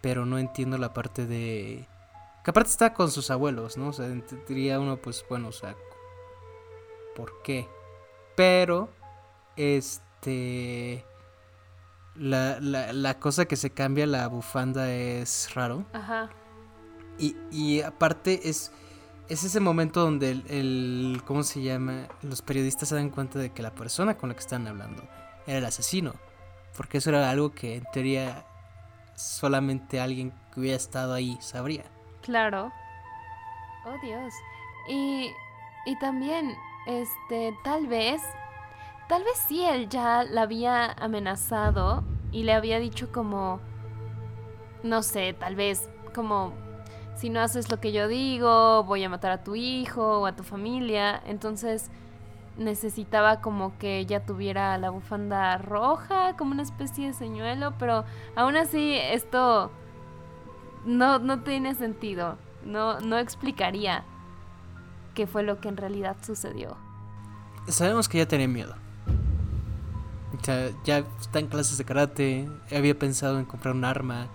Pero 0.00 0.26
no 0.26 0.36
entiendo 0.36 0.78
la 0.78 0.92
parte 0.92 1.26
de. 1.26 1.86
Que 2.44 2.50
aparte 2.50 2.70
está 2.70 2.94
con 2.94 3.10
sus 3.10 3.30
abuelos, 3.30 3.76
¿no? 3.76 3.88
O 3.88 3.92
sea, 3.92 4.08
diría 4.48 4.80
uno, 4.80 4.96
pues 4.96 5.24
bueno, 5.28 5.48
o 5.48 5.52
sea. 5.52 5.76
¿Por 7.14 7.42
qué? 7.42 7.68
Pero. 8.36 8.88
Este. 9.56 11.04
La, 12.16 12.58
la, 12.60 12.92
la 12.92 13.18
cosa 13.18 13.44
que 13.46 13.56
se 13.56 13.70
cambia 13.70 14.06
la 14.06 14.26
bufanda 14.28 14.92
es 14.92 15.54
raro. 15.54 15.84
Ajá. 15.92 16.30
Y, 17.18 17.36
y 17.50 17.82
aparte 17.82 18.48
es, 18.48 18.72
es 19.28 19.44
ese 19.44 19.60
momento 19.60 20.00
donde 20.00 20.30
el, 20.30 20.44
el- 20.48 21.22
¿Cómo 21.26 21.42
se 21.42 21.62
llama? 21.62 22.08
Los 22.22 22.42
periodistas 22.42 22.88
se 22.88 22.94
dan 22.94 23.10
cuenta 23.10 23.38
de 23.38 23.50
que 23.52 23.62
la 23.62 23.74
persona 23.74 24.16
con 24.16 24.30
la 24.30 24.34
que 24.34 24.40
están 24.40 24.66
hablando 24.66 25.02
era 25.46 25.58
el 25.58 25.64
asesino. 25.64 26.14
Porque 26.76 26.98
eso 26.98 27.10
era 27.10 27.30
algo 27.30 27.52
que 27.52 27.76
en 27.76 27.84
teoría 27.92 28.46
solamente 29.14 30.00
alguien 30.00 30.32
que 30.52 30.60
hubiera 30.60 30.76
estado 30.76 31.12
ahí 31.14 31.38
sabría. 31.40 31.84
Claro. 32.30 32.70
Oh 33.84 33.98
Dios. 34.00 34.32
Y, 34.88 35.32
y 35.84 35.98
también, 35.98 36.56
este, 36.86 37.58
tal 37.64 37.88
vez, 37.88 38.22
tal 39.08 39.24
vez 39.24 39.36
sí 39.48 39.64
él 39.64 39.88
ya 39.88 40.22
la 40.22 40.42
había 40.42 40.92
amenazado 40.92 42.04
y 42.30 42.44
le 42.44 42.52
había 42.52 42.78
dicho 42.78 43.10
como, 43.10 43.58
no 44.84 45.02
sé, 45.02 45.32
tal 45.32 45.56
vez 45.56 45.90
como, 46.14 46.52
si 47.16 47.30
no 47.30 47.40
haces 47.40 47.68
lo 47.68 47.80
que 47.80 47.90
yo 47.90 48.06
digo, 48.06 48.84
voy 48.84 49.02
a 49.02 49.08
matar 49.08 49.32
a 49.32 49.42
tu 49.42 49.56
hijo 49.56 50.20
o 50.20 50.26
a 50.26 50.36
tu 50.36 50.44
familia. 50.44 51.20
Entonces 51.26 51.90
necesitaba 52.56 53.40
como 53.40 53.76
que 53.76 53.98
ella 53.98 54.24
tuviera 54.24 54.78
la 54.78 54.90
bufanda 54.90 55.58
roja, 55.58 56.36
como 56.36 56.52
una 56.52 56.62
especie 56.62 57.08
de 57.08 57.12
señuelo, 57.12 57.74
pero 57.76 58.04
aún 58.36 58.56
así 58.56 58.94
esto 58.94 59.72
no, 60.84 61.18
no 61.18 61.42
tiene 61.42 61.74
sentido. 61.74 62.38
No, 62.64 63.00
no 63.00 63.18
explicaría 63.18 64.04
qué 65.14 65.26
fue 65.26 65.42
lo 65.42 65.60
que 65.60 65.68
en 65.68 65.76
realidad 65.76 66.16
sucedió. 66.22 66.76
Sabemos 67.68 68.08
que 68.08 68.18
ya 68.18 68.28
tenía 68.28 68.48
miedo. 68.48 68.76
O 70.32 70.44
sea, 70.44 70.70
ya 70.84 70.98
está 71.20 71.38
en 71.40 71.48
clases 71.48 71.76
de 71.78 71.84
karate, 71.84 72.48
había 72.70 72.98
pensado 72.98 73.38
en 73.38 73.44
comprar 73.46 73.74
un 73.74 73.84
arma. 73.84 74.28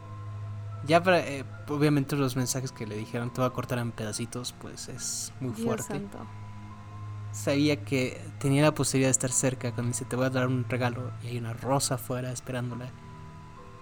Ya 0.84 1.02
para, 1.04 1.20
eh, 1.20 1.46
obviamente 1.68 2.16
los 2.16 2.36
mensajes 2.36 2.72
que 2.72 2.86
le 2.86 2.96
dijeron 2.98 3.32
te 3.34 3.42
va 3.42 3.48
a 3.48 3.54
cortar 3.54 3.80
en 3.80 3.92
pedacitos, 3.92 4.54
pues 4.54 4.90
es 4.90 5.34
muy 5.40 5.54
Dios 5.54 5.84
fuerte. 5.84 5.84
santo. 5.84 6.30
sabía 7.32 7.84
que 7.84 8.34
tenía 8.40 8.64
la 8.64 8.74
posibilidad 8.74 9.08
de 9.10 9.12
estar 9.12 9.32
cerca 9.32 9.74
cuando 9.74 9.90
dice 9.90 10.06
te 10.06 10.16
voy 10.16 10.26
a 10.26 10.30
dar 10.30 10.48
un 10.48 10.66
regalo 10.70 11.14
y 11.22 11.28
hay 11.28 11.38
una 11.38 11.54
rosa 11.54 11.96
afuera 11.96 12.32
esperándola. 12.32 12.94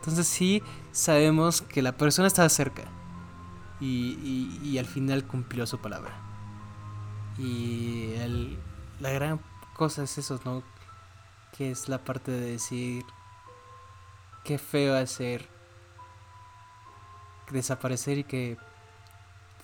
Entonces 0.03 0.27
sí 0.27 0.61
sabemos 0.91 1.61
que 1.61 1.81
la 1.81 1.93
persona 1.93 2.27
estaba 2.27 2.49
cerca 2.49 2.83
y, 3.79 4.77
al 4.77 4.85
final 4.85 5.25
cumplió 5.25 5.65
su 5.65 5.79
palabra. 5.79 6.11
Y 7.37 8.13
la 8.99 9.11
gran 9.11 9.39
cosa 9.73 10.03
es 10.03 10.17
eso, 10.17 10.41
¿no? 10.43 10.61
Que 11.57 11.71
es 11.71 11.87
la 11.87 12.03
parte 12.03 12.31
de 12.31 12.51
decir 12.51 13.05
qué 14.43 14.57
feo 14.57 14.93
hacer 14.97 15.47
desaparecer 17.49 18.17
y 18.17 18.23
que 18.25 18.57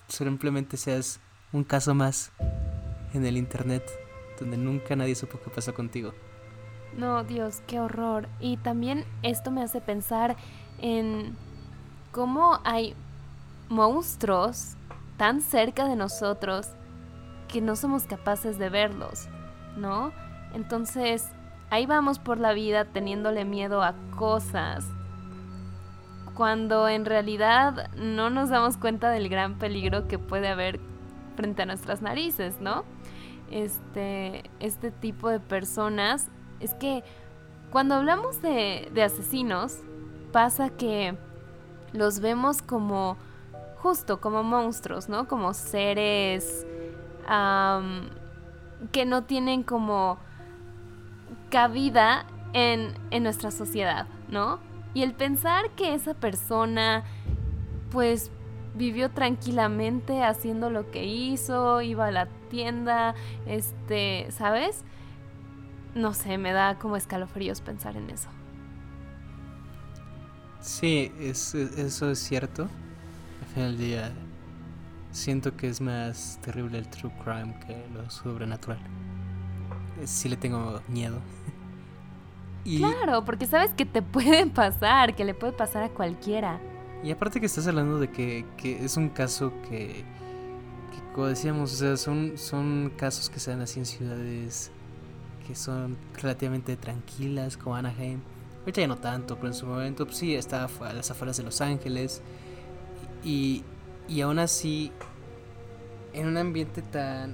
simplemente 0.07 0.77
seas 0.77 1.19
un 1.51 1.65
caso 1.65 1.93
más 1.93 2.31
en 3.13 3.25
el 3.25 3.35
internet 3.35 3.83
donde 4.39 4.55
nunca 4.55 4.95
nadie 4.95 5.15
supo 5.15 5.41
qué 5.41 5.49
pasó 5.49 5.73
contigo. 5.73 6.13
No, 6.99 7.23
Dios, 7.23 7.63
qué 7.65 7.79
horror. 7.79 8.27
Y 8.41 8.57
también 8.57 9.05
esto 9.23 9.51
me 9.51 9.63
hace 9.63 9.79
pensar 9.79 10.35
en 10.79 11.33
cómo 12.11 12.59
hay 12.65 12.93
monstruos 13.69 14.75
tan 15.15 15.39
cerca 15.39 15.87
de 15.87 15.95
nosotros 15.95 16.67
que 17.47 17.61
no 17.61 17.77
somos 17.77 18.03
capaces 18.03 18.59
de 18.59 18.67
verlos, 18.69 19.29
¿no? 19.77 20.11
Entonces, 20.53 21.29
ahí 21.69 21.85
vamos 21.85 22.19
por 22.19 22.37
la 22.37 22.51
vida 22.51 22.83
teniéndole 22.83 23.45
miedo 23.45 23.81
a 23.81 23.95
cosas 24.17 24.85
cuando 26.33 26.89
en 26.89 27.05
realidad 27.05 27.89
no 27.95 28.29
nos 28.29 28.49
damos 28.49 28.75
cuenta 28.75 29.09
del 29.09 29.29
gran 29.29 29.57
peligro 29.57 30.09
que 30.09 30.19
puede 30.19 30.49
haber 30.49 30.81
frente 31.37 31.61
a 31.61 31.65
nuestras 31.65 32.01
narices, 32.01 32.59
¿no? 32.59 32.83
Este, 33.51 34.49
este 34.59 34.91
tipo 34.91 35.29
de 35.29 35.39
personas 35.39 36.29
es 36.59 36.73
que 36.75 37.03
cuando 37.71 37.95
hablamos 37.95 38.41
de, 38.41 38.89
de 38.93 39.03
asesinos 39.03 39.77
pasa 40.31 40.69
que 40.69 41.15
los 41.93 42.19
vemos 42.19 42.61
como 42.61 43.17
justo 43.81 44.19
como 44.19 44.43
monstruos, 44.43 45.09
¿no? 45.09 45.27
Como 45.27 45.53
seres 45.53 46.65
que 48.91 49.05
no 49.05 49.23
tienen 49.23 49.63
como 49.63 50.17
cabida 51.49 52.25
en, 52.53 52.93
en 53.11 53.23
nuestra 53.23 53.51
sociedad, 53.51 54.07
¿no? 54.29 54.59
Y 54.93 55.03
el 55.03 55.13
pensar 55.13 55.69
que 55.71 55.93
esa 55.93 56.15
persona, 56.15 57.03
pues, 57.91 58.31
vivió 58.73 59.11
tranquilamente 59.11 60.23
haciendo 60.23 60.69
lo 60.71 60.89
que 60.89 61.05
hizo, 61.05 61.81
iba 61.81 62.07
a 62.07 62.11
la 62.11 62.27
tienda, 62.49 63.13
este, 63.45 64.27
¿sabes? 64.31 64.83
No 65.95 66.13
sé, 66.13 66.37
me 66.37 66.51
da 66.51 66.77
como 66.79 66.95
escalofríos 66.95 67.61
pensar 67.61 67.95
en 67.97 68.09
eso. 68.09 68.29
Sí, 70.61 71.11
es- 71.19 71.55
eso 71.55 72.11
es 72.11 72.19
cierto. 72.19 72.63
Al 72.63 73.47
final 73.53 73.77
del 73.77 73.87
día 73.87 74.11
siento 75.11 75.55
que 75.55 75.67
es 75.69 75.81
más 75.81 76.39
terrible 76.41 76.77
el 76.79 76.87
true 76.89 77.11
crime 77.23 77.57
que 77.65 77.87
lo 77.93 78.09
sobrenatural. 78.09 78.79
Sí 80.05 80.29
le 80.29 80.37
tengo 80.37 80.81
miedo. 80.87 81.21
Y, 82.65 82.77
Claro, 82.77 83.25
porque 83.25 83.45
sabes 83.47 83.73
que 83.73 83.85
te 83.85 84.01
puede 84.03 84.45
pasar, 84.47 85.15
que 85.15 85.25
le 85.25 85.33
puede 85.33 85.53
pasar 85.53 85.83
a 85.83 85.89
cualquiera. 85.89 86.59
y 87.03 87.11
aparte 87.11 87.39
que 87.39 87.45
estás 87.45 87.67
hablando 87.67 87.99
de 87.99 88.11
que, 88.11 88.45
que 88.57 88.83
es 88.83 88.97
un 88.97 89.09
caso 89.09 89.53
que, 89.69 90.03
que 90.91 91.01
como 91.13 91.27
decíamos, 91.27 91.73
o 91.73 91.75
sea, 91.77 91.97
son, 91.97 92.37
son 92.37 92.91
casos 92.97 93.29
que 93.29 93.39
se 93.39 93.51
dan 93.51 93.61
así 93.61 93.79
en 93.79 93.85
ciudades 93.85 94.71
que 95.49 95.55
son 95.55 95.97
relativamente 96.21 96.77
tranquilas, 96.77 97.57
como 97.57 97.75
Anaheim. 97.75 98.19
Ahorita 98.59 98.81
ya 98.81 98.87
no 98.87 98.97
tanto, 98.97 99.35
pero 99.37 99.47
en 99.47 99.55
su 99.55 99.65
momento 99.65 100.05
pues, 100.05 100.17
sí, 100.17 100.35
estaba 100.35 100.69
a 100.87 100.93
las 100.93 101.09
afueras 101.09 101.37
de 101.37 101.43
Los 101.43 101.59
Ángeles. 101.59 102.21
Y, 103.23 103.63
y 104.07 104.21
aún 104.21 104.37
así, 104.37 104.91
en 106.13 106.27
un 106.27 106.37
ambiente 106.37 106.83
tan, 106.83 107.33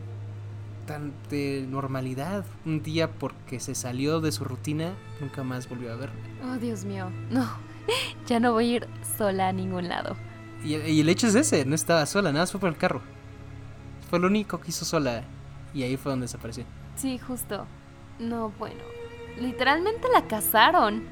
tan 0.88 1.12
de 1.30 1.67
normalidad, 1.69 2.45
un 2.65 2.82
día 2.82 3.12
porque 3.12 3.60
se 3.60 3.75
salió 3.75 4.21
de 4.21 4.32
su 4.32 4.45
rutina, 4.45 4.93
nunca 5.19 5.43
más 5.43 5.67
volvió 5.67 5.91
a 5.91 5.97
verlo. 5.97 6.15
Oh, 6.49 6.56
Dios 6.56 6.86
mío, 6.86 7.12
no, 7.30 7.45
ya 8.28 8.39
no 8.39 8.54
voy 8.54 8.71
a 8.71 8.75
ir 8.78 8.88
sola 9.17 9.49
a 9.49 9.51
ningún 9.51 9.89
lado. 9.89 10.15
Y, 10.63 10.78
y 10.78 11.01
el 11.01 11.10
hecho 11.10 11.28
es 11.28 11.36
ese, 11.36 11.65
no 11.65 11.75
estaba 11.75 12.06
sola, 12.06 12.32
nada 12.32 12.43
más 12.43 12.51
fue 12.51 12.62
por 12.62 12.69
el 12.69 12.78
carro. 12.78 13.01
Fue 14.10 14.19
lo 14.19 14.28
único 14.28 14.62
que 14.62 14.69
hizo 14.69 14.86
sola. 14.86 15.25
Y 15.73 15.84
ahí 15.84 15.97
fue 15.97 16.13
donde 16.13 16.23
desapareció. 16.23 16.63
Sí, 16.95 17.17
justo. 17.17 17.67
No, 18.19 18.49
bueno, 18.60 18.82
literalmente 19.39 20.08
la 20.13 20.28
cazaron. 20.28 21.04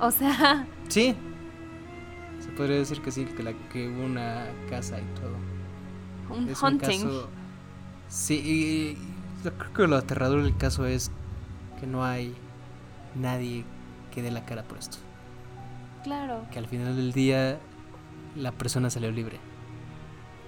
O 0.00 0.10
sea, 0.10 0.66
Sí. 0.88 1.14
Se 2.40 2.48
podría 2.50 2.76
decir 2.76 3.00
que 3.02 3.10
sí, 3.10 3.24
que, 3.24 3.42
la, 3.42 3.52
que 3.72 3.88
hubo 3.88 4.04
una 4.04 4.46
casa 4.70 4.98
y 5.00 5.04
todo. 5.20 5.34
un 6.36 6.48
es 6.48 6.62
un 6.62 6.74
hunting. 6.74 7.02
caso. 7.02 7.28
Sí, 8.08 8.34
y 8.44 9.44
yo 9.44 9.52
creo 9.54 9.72
que 9.72 9.86
lo 9.86 9.96
aterrador 9.96 10.42
del 10.42 10.56
caso 10.56 10.86
es 10.86 11.10
que 11.80 11.86
no 11.86 12.04
hay 12.04 12.34
nadie 13.14 13.64
que 14.14 14.22
dé 14.22 14.30
la 14.30 14.44
cara 14.46 14.62
por 14.62 14.78
esto. 14.78 14.98
Claro. 16.04 16.46
Que 16.52 16.58
al 16.58 16.66
final 16.68 16.96
del 16.96 17.12
día 17.12 17.58
la 18.36 18.52
persona 18.52 18.88
salió 18.88 19.10
libre. 19.10 19.38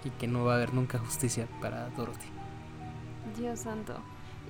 Y 0.04 0.10
que 0.10 0.26
no 0.26 0.44
va 0.44 0.52
a 0.52 0.56
haber 0.56 0.72
nunca 0.72 0.98
justicia 0.98 1.46
para 1.60 1.90
Dorothy. 1.90 2.28
Dios 3.36 3.60
santo. 3.60 3.94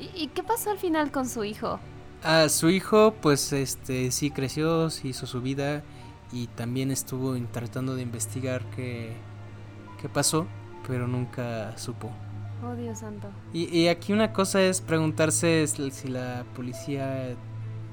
¿Y, 0.01 0.11
y 0.25 0.29
qué 0.29 0.43
pasó 0.43 0.71
al 0.71 0.79
final 0.79 1.13
con 1.13 1.29
su 1.29 1.45
hijo? 1.45 1.79
A 2.23 2.49
su 2.51 2.69
hijo, 2.71 3.15
pues 3.21 3.53
este 3.53 4.11
sí 4.11 4.31
creció, 4.31 4.91
sí 4.91 5.09
hizo 5.09 5.27
su 5.27 5.41
vida 5.41 5.83
y 6.33 6.49
también 6.49 6.91
estuvo 6.91 7.35
tratando 7.51 7.95
de 7.95 8.03
investigar 8.03 8.69
qué, 8.71 9.17
qué 9.97 10.09
pasó, 10.09 10.47
pero 10.87 11.09
nunca 11.09 11.77
supo. 11.79 12.11
Oh, 12.63 12.75
Dios 12.75 12.99
santo. 12.99 13.29
Y, 13.53 13.65
y 13.77 13.89
aquí 13.89 14.13
una 14.13 14.33
cosa 14.33 14.63
es 14.63 14.81
preguntarse 14.81 15.67
si 15.67 16.09
la 16.09 16.45
policía 16.55 17.37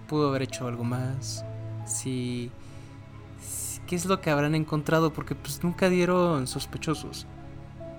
pudo 0.08 0.30
haber 0.30 0.43
hecho 0.43 0.67
algo 0.67 0.84
más, 0.84 1.46
si, 1.86 2.52
si- 3.39 3.82
qué 3.88 3.96
es 3.96 4.06
lo 4.06 4.22
que 4.22 4.30
habrán 4.32 4.56
encontrado, 4.56 5.13
porque 5.13 5.36
pues 5.36 5.63
nunca 5.63 5.89
dieron 5.89 6.48
sospechosos. 6.48 7.28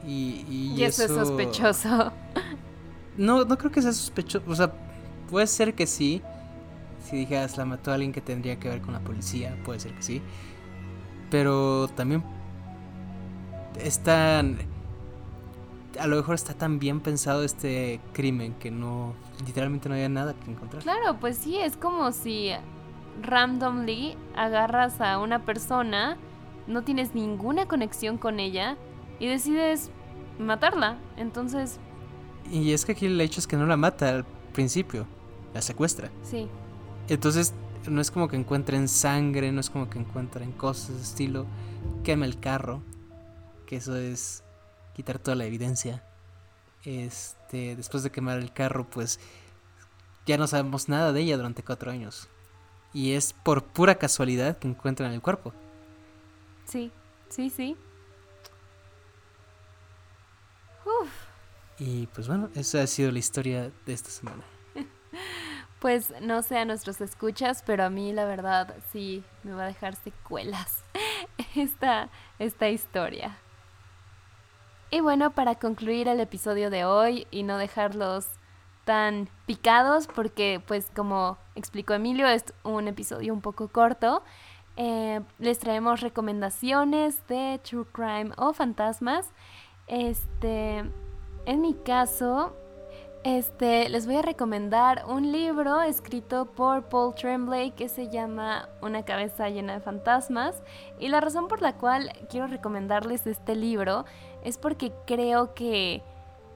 Y, 0.06 0.44
y, 0.48 0.84
eso, 0.84 1.04
es 1.04 1.12
sospechoso. 1.12 2.12
No, 3.18 3.44
no 3.44 3.58
creo 3.58 3.70
que 3.70 3.82
sea 3.82 3.92
sospechoso. 3.92 4.44
O 4.48 4.54
sea, 4.54 4.72
puede 5.28 5.46
ser 5.46 5.74
que 5.74 5.86
sí. 5.86 6.22
Si 7.02 7.16
dijeras 7.16 7.56
la 7.58 7.64
mató 7.64 7.90
a 7.90 7.94
alguien 7.94 8.12
que 8.12 8.20
tendría 8.20 8.58
que 8.58 8.68
ver 8.68 8.80
con 8.80 8.94
la 8.94 9.00
policía, 9.00 9.56
puede 9.64 9.80
ser 9.80 9.94
que 9.94 10.02
sí. 10.02 10.22
Pero 11.30 11.88
también 11.88 12.22
están 13.78 14.58
a 15.98 16.06
lo 16.06 16.16
mejor 16.16 16.34
está 16.34 16.54
tan 16.54 16.78
bien 16.78 17.00
pensado 17.00 17.44
este 17.44 18.00
crimen 18.12 18.54
que 18.54 18.70
no 18.70 19.14
literalmente 19.44 19.88
no 19.88 19.94
había 19.94 20.08
nada 20.08 20.34
que 20.34 20.50
encontrar. 20.50 20.82
Claro, 20.82 21.18
pues 21.18 21.38
sí, 21.38 21.58
es 21.58 21.76
como 21.76 22.12
si 22.12 22.50
randomly 23.22 24.16
agarras 24.36 25.00
a 25.00 25.18
una 25.18 25.40
persona, 25.40 26.16
no 26.66 26.82
tienes 26.82 27.14
ninguna 27.14 27.66
conexión 27.66 28.18
con 28.18 28.38
ella 28.40 28.76
y 29.18 29.26
decides 29.26 29.90
matarla. 30.38 30.98
Entonces... 31.16 31.80
Y 32.50 32.72
es 32.72 32.84
que 32.84 32.92
aquí 32.92 33.06
el 33.06 33.20
hecho 33.20 33.40
es 33.40 33.46
que 33.46 33.56
no 33.56 33.66
la 33.66 33.76
mata 33.76 34.08
al 34.08 34.24
principio, 34.52 35.06
la 35.54 35.62
secuestra. 35.62 36.10
Sí. 36.22 36.48
Entonces 37.08 37.52
no 37.86 38.00
es 38.00 38.10
como 38.10 38.28
que 38.28 38.36
encuentren 38.36 38.88
sangre, 38.88 39.52
no 39.52 39.60
es 39.60 39.70
como 39.70 39.88
que 39.88 39.98
encuentren 39.98 40.52
cosas 40.52 40.96
de 40.96 41.02
estilo, 41.02 41.46
quema 42.04 42.26
el 42.26 42.38
carro, 42.40 42.82
que 43.66 43.76
eso 43.76 43.96
es 43.96 44.42
quitar 44.94 45.18
toda 45.18 45.36
la 45.36 45.44
evidencia. 45.44 46.02
Este, 46.84 47.76
después 47.76 48.02
de 48.02 48.10
quemar 48.10 48.38
el 48.38 48.52
carro, 48.52 48.88
pues 48.88 49.20
ya 50.26 50.38
no 50.38 50.46
sabemos 50.46 50.88
nada 50.88 51.12
de 51.12 51.20
ella 51.20 51.36
durante 51.36 51.62
cuatro 51.62 51.90
años. 51.90 52.28
Y 52.92 53.12
es 53.12 53.32
por 53.32 53.64
pura 53.64 53.96
casualidad 53.96 54.58
que 54.58 54.68
encuentran 54.68 55.12
el 55.12 55.20
cuerpo. 55.20 55.52
Sí, 56.64 56.90
sí, 57.28 57.50
sí. 57.50 57.76
Uf. 60.84 61.27
Y 61.78 62.06
pues 62.08 62.28
bueno, 62.28 62.50
esa 62.54 62.82
ha 62.82 62.86
sido 62.86 63.10
la 63.12 63.18
historia 63.18 63.70
de 63.86 63.92
esta 63.92 64.10
semana. 64.10 64.42
pues 65.80 66.12
no 66.20 66.42
sé 66.42 66.58
a 66.58 66.64
nuestros 66.64 67.00
escuchas, 67.00 67.62
pero 67.64 67.84
a 67.84 67.90
mí 67.90 68.12
la 68.12 68.24
verdad 68.24 68.74
sí 68.92 69.22
me 69.44 69.52
va 69.52 69.64
a 69.64 69.68
dejar 69.68 69.94
secuelas 69.94 70.84
esta, 71.54 72.08
esta 72.38 72.68
historia. 72.68 73.38
Y 74.90 75.00
bueno, 75.00 75.32
para 75.32 75.54
concluir 75.56 76.08
el 76.08 76.20
episodio 76.20 76.70
de 76.70 76.84
hoy 76.84 77.26
y 77.30 77.42
no 77.42 77.58
dejarlos 77.58 78.26
tan 78.84 79.28
picados, 79.44 80.06
porque 80.06 80.62
pues 80.66 80.90
como 80.96 81.36
explicó 81.54 81.92
Emilio, 81.92 82.26
es 82.26 82.54
un 82.64 82.88
episodio 82.88 83.34
un 83.34 83.42
poco 83.42 83.68
corto, 83.68 84.22
eh, 84.76 85.20
les 85.38 85.58
traemos 85.58 86.00
recomendaciones 86.00 87.26
de 87.26 87.60
True 87.62 87.84
Crime 87.92 88.30
o 88.38 88.54
fantasmas. 88.54 89.26
Este, 89.88 90.84
en 91.48 91.62
mi 91.62 91.72
caso, 91.72 92.52
este, 93.24 93.88
les 93.88 94.04
voy 94.04 94.16
a 94.16 94.22
recomendar 94.22 95.04
un 95.08 95.32
libro 95.32 95.80
escrito 95.80 96.44
por 96.44 96.90
Paul 96.90 97.14
Tremblay 97.14 97.70
que 97.70 97.88
se 97.88 98.10
llama 98.10 98.68
Una 98.82 99.02
cabeza 99.06 99.48
llena 99.48 99.72
de 99.72 99.80
fantasmas. 99.80 100.62
Y 100.98 101.08
la 101.08 101.22
razón 101.22 101.48
por 101.48 101.62
la 101.62 101.72
cual 101.78 102.12
quiero 102.28 102.48
recomendarles 102.48 103.26
este 103.26 103.56
libro 103.56 104.04
es 104.44 104.58
porque 104.58 104.92
creo 105.06 105.54
que 105.54 106.02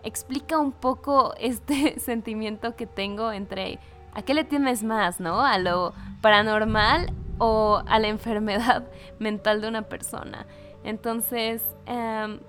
explica 0.02 0.58
un 0.58 0.72
poco 0.72 1.32
este 1.40 1.98
sentimiento 1.98 2.76
que 2.76 2.86
tengo 2.86 3.32
entre 3.32 3.78
a 4.12 4.20
qué 4.20 4.34
le 4.34 4.44
tienes 4.44 4.84
más, 4.84 5.20
¿no? 5.20 5.40
A 5.40 5.56
lo 5.56 5.94
paranormal 6.20 7.14
o 7.38 7.82
a 7.86 7.98
la 7.98 8.08
enfermedad 8.08 8.84
mental 9.18 9.62
de 9.62 9.68
una 9.68 9.88
persona. 9.88 10.46
Entonces, 10.84 11.62
em, 11.86 12.40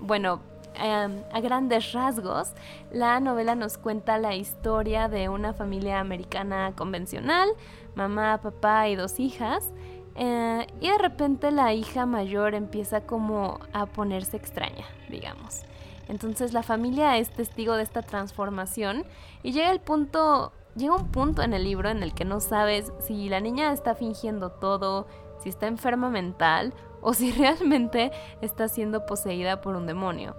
bueno, 0.00 0.40
Em, 0.76 1.22
a 1.32 1.40
grandes 1.40 1.92
rasgos, 1.92 2.52
la 2.90 3.20
novela 3.20 3.54
nos 3.54 3.78
cuenta 3.78 4.18
la 4.18 4.34
historia 4.34 5.08
de 5.08 5.28
una 5.28 5.52
familia 5.52 6.00
americana 6.00 6.72
convencional, 6.74 7.48
mamá, 7.94 8.40
papá 8.42 8.88
y 8.88 8.96
dos 8.96 9.20
hijas. 9.20 9.72
Eh, 10.16 10.66
y 10.80 10.88
de 10.88 10.98
repente 10.98 11.50
la 11.50 11.72
hija 11.74 12.06
mayor 12.06 12.54
empieza 12.54 13.02
como 13.02 13.60
a 13.72 13.86
ponerse 13.86 14.36
extraña, 14.36 14.86
digamos. 15.08 15.62
Entonces 16.08 16.52
la 16.52 16.62
familia 16.62 17.18
es 17.18 17.30
testigo 17.30 17.76
de 17.76 17.82
esta 17.82 18.02
transformación 18.02 19.04
y 19.42 19.52
llega 19.52 19.70
el 19.70 19.80
punto, 19.80 20.52
llega 20.76 20.94
un 20.94 21.08
punto 21.08 21.42
en 21.42 21.54
el 21.54 21.64
libro 21.64 21.88
en 21.88 22.02
el 22.02 22.14
que 22.14 22.24
no 22.24 22.40
sabes 22.40 22.92
si 23.00 23.28
la 23.28 23.40
niña 23.40 23.72
está 23.72 23.94
fingiendo 23.94 24.50
todo, 24.50 25.06
si 25.42 25.48
está 25.48 25.66
enferma 25.66 26.10
mental 26.10 26.74
o 27.00 27.14
si 27.14 27.30
realmente 27.38 28.12
está 28.40 28.68
siendo 28.68 29.06
poseída 29.06 29.60
por 29.60 29.76
un 29.76 29.86
demonio. 29.86 30.34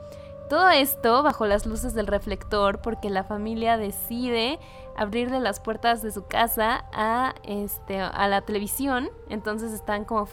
Todo 0.50 0.70
esto 0.70 1.24
bajo 1.24 1.48
las 1.48 1.66
luces 1.66 1.96
del 1.96 2.06
reflector 2.06 2.80
porque 2.80 3.10
la 3.10 3.24
familia 3.24 3.78
decide 3.78 4.60
abrirle 4.96 5.40
las 5.40 5.60
puertas 5.60 6.04
de 6.04 6.12
su 6.12 6.28
casa 6.28 6.86
a, 6.94 7.34
este, 7.44 8.00
a 8.00 8.28
la 8.28 8.42
televisión. 8.42 9.10
Entonces 9.30 9.72
están 9.72 10.06
como 10.06 10.28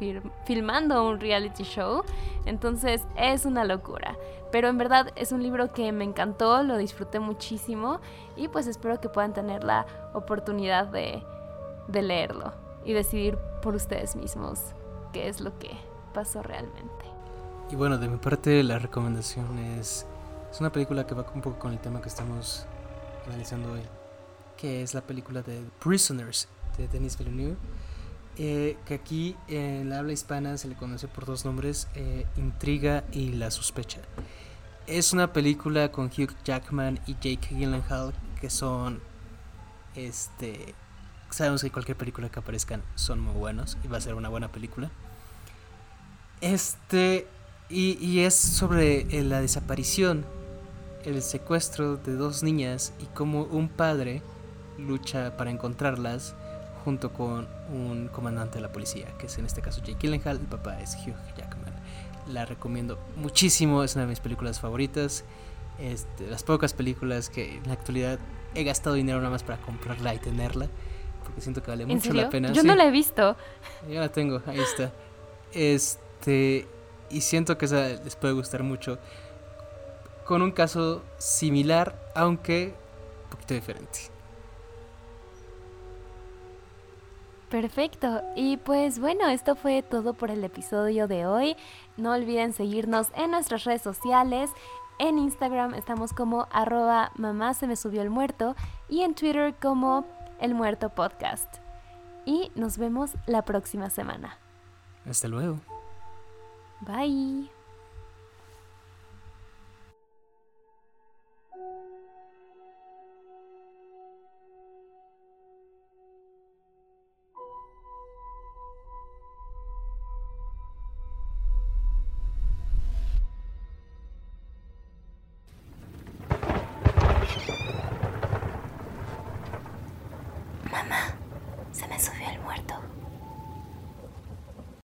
filmando 0.44 1.08
un 1.08 1.18
reality 1.18 1.64
show. 1.64 2.02
Entonces 2.44 3.06
es 3.16 3.46
una 3.46 3.64
locura. 3.64 4.18
Pero 4.50 4.68
en 4.68 4.76
verdad 4.76 5.08
es 5.16 5.32
un 5.32 5.42
libro 5.42 5.72
que 5.72 5.92
me 5.92 6.04
encantó, 6.04 6.62
lo 6.62 6.76
disfruté 6.76 7.18
muchísimo 7.18 8.00
y 8.36 8.48
pues 8.48 8.66
espero 8.66 9.00
que 9.00 9.08
puedan 9.08 9.32
tener 9.32 9.64
la 9.64 9.86
oportunidad 10.12 10.88
de, 10.88 11.24
de 11.88 12.02
leerlo 12.02 12.52
y 12.84 12.92
decidir 12.92 13.38
por 13.62 13.74
ustedes 13.74 14.14
mismos 14.14 14.60
qué 15.14 15.28
es 15.28 15.40
lo 15.40 15.58
que 15.58 15.70
pasó 16.12 16.42
realmente. 16.42 17.01
Y 17.72 17.74
bueno, 17.74 17.96
de 17.96 18.06
mi 18.06 18.18
parte 18.18 18.62
la 18.62 18.78
recomendación 18.78 19.58
es, 19.58 20.04
es 20.52 20.60
una 20.60 20.70
película 20.70 21.06
que 21.06 21.14
va 21.14 21.24
un 21.34 21.40
poco 21.40 21.58
con 21.58 21.72
el 21.72 21.78
tema 21.78 22.02
que 22.02 22.08
estamos 22.10 22.66
analizando 23.26 23.72
hoy, 23.72 23.80
que 24.58 24.82
es 24.82 24.92
la 24.92 25.00
película 25.00 25.40
de 25.40 25.64
Prisoners 25.82 26.48
de 26.76 26.86
Denis 26.88 27.16
Villeneuve, 27.16 27.56
eh, 28.36 28.76
que 28.84 28.92
aquí 28.92 29.36
en 29.48 29.88
la 29.88 30.00
habla 30.00 30.12
hispana 30.12 30.58
se 30.58 30.68
le 30.68 30.74
conoce 30.74 31.08
por 31.08 31.24
dos 31.24 31.46
nombres, 31.46 31.88
eh, 31.94 32.26
Intriga 32.36 33.04
y 33.10 33.32
La 33.32 33.50
Sospecha. 33.50 34.02
Es 34.86 35.14
una 35.14 35.32
película 35.32 35.90
con 35.90 36.08
Hugh 36.08 36.36
Jackman 36.44 37.00
y 37.06 37.14
Jake 37.14 37.54
Gyllenhaal 37.54 38.12
que 38.38 38.50
son, 38.50 39.00
este, 39.94 40.74
sabemos 41.30 41.62
que 41.62 41.70
cualquier 41.70 41.96
película 41.96 42.28
que 42.28 42.38
aparezcan 42.38 42.82
son 42.96 43.18
muy 43.20 43.32
buenos 43.32 43.78
y 43.82 43.88
va 43.88 43.96
a 43.96 44.02
ser 44.02 44.12
una 44.14 44.28
buena 44.28 44.52
película. 44.52 44.90
Este 46.42 47.26
y, 47.68 48.20
es 48.20 48.34
sobre 48.34 49.06
eh, 49.10 49.22
la 49.22 49.40
desaparición, 49.40 50.24
el 51.04 51.22
secuestro 51.22 51.96
de 51.96 52.14
dos 52.14 52.42
niñas 52.42 52.92
y 53.00 53.06
cómo 53.06 53.44
un 53.44 53.68
padre 53.68 54.22
lucha 54.78 55.36
para 55.36 55.50
encontrarlas 55.50 56.34
junto 56.84 57.12
con 57.12 57.48
un 57.72 58.08
comandante 58.08 58.56
de 58.56 58.62
la 58.62 58.72
policía, 58.72 59.06
que 59.18 59.26
es 59.26 59.38
en 59.38 59.46
este 59.46 59.62
caso 59.62 59.80
Jake 59.80 59.98
Gyllenhaal, 60.00 60.38
el 60.38 60.46
papá 60.46 60.80
es 60.80 60.96
Hugh 60.96 61.14
Jackman. 61.36 61.72
La 62.28 62.44
recomiendo 62.44 62.98
muchísimo, 63.16 63.82
es 63.82 63.94
una 63.94 64.04
de 64.04 64.10
mis 64.10 64.20
películas 64.20 64.60
favoritas. 64.60 65.24
Este, 65.78 66.26
las 66.28 66.42
pocas 66.42 66.74
películas 66.74 67.30
que 67.30 67.56
en 67.56 67.66
la 67.66 67.72
actualidad 67.72 68.18
he 68.54 68.64
gastado 68.64 68.94
dinero 68.94 69.18
nada 69.18 69.30
más 69.30 69.42
para 69.42 69.58
comprarla 69.58 70.14
y 70.14 70.18
tenerla, 70.18 70.68
porque 71.24 71.40
siento 71.40 71.62
que 71.62 71.70
vale 71.70 71.86
mucho 71.86 72.12
la 72.12 72.30
pena. 72.30 72.52
Yo 72.52 72.62
no 72.62 72.74
la 72.74 72.86
he 72.86 72.90
visto. 72.90 73.36
Ya 73.88 74.00
la 74.00 74.10
tengo, 74.10 74.42
ahí 74.46 74.60
está. 74.60 74.92
Este, 75.52 76.66
y 77.12 77.20
siento 77.20 77.58
que 77.58 77.66
esa 77.66 77.88
les 77.88 78.16
puede 78.16 78.34
gustar 78.34 78.62
mucho. 78.62 78.98
Con 80.24 80.42
un 80.42 80.52
caso 80.52 81.02
similar, 81.18 81.94
aunque 82.14 82.74
un 83.24 83.30
poquito 83.30 83.54
diferente. 83.54 84.12
Perfecto. 87.52 88.22
Y 88.34 88.56
pues 88.56 88.98
bueno, 88.98 89.28
esto 89.28 89.54
fue 89.56 89.82
todo 89.82 90.14
por 90.14 90.30
el 90.30 90.42
episodio 90.42 91.06
de 91.06 91.26
hoy. 91.26 91.54
No 91.98 92.12
olviden 92.12 92.54
seguirnos 92.54 93.08
en 93.14 93.30
nuestras 93.32 93.64
redes 93.64 93.82
sociales. 93.82 94.50
En 94.98 95.18
Instagram 95.18 95.74
estamos 95.74 96.14
como 96.14 96.48
arroba 96.50 97.12
mamá 97.16 97.52
se 97.52 97.66
me 97.66 97.76
subió 97.76 98.00
el 98.00 98.08
muerto 98.08 98.56
y 98.88 99.02
en 99.02 99.14
Twitter 99.14 99.54
como 99.60 100.06
el 100.40 100.54
muerto 100.54 100.88
podcast. 100.88 101.56
Y 102.24 102.50
nos 102.54 102.78
vemos 102.78 103.10
la 103.26 103.44
próxima 103.44 103.90
semana. 103.90 104.38
Hasta 105.04 105.28
luego. 105.28 105.58
Bye. 106.82 107.12
Mamá, 107.12 107.51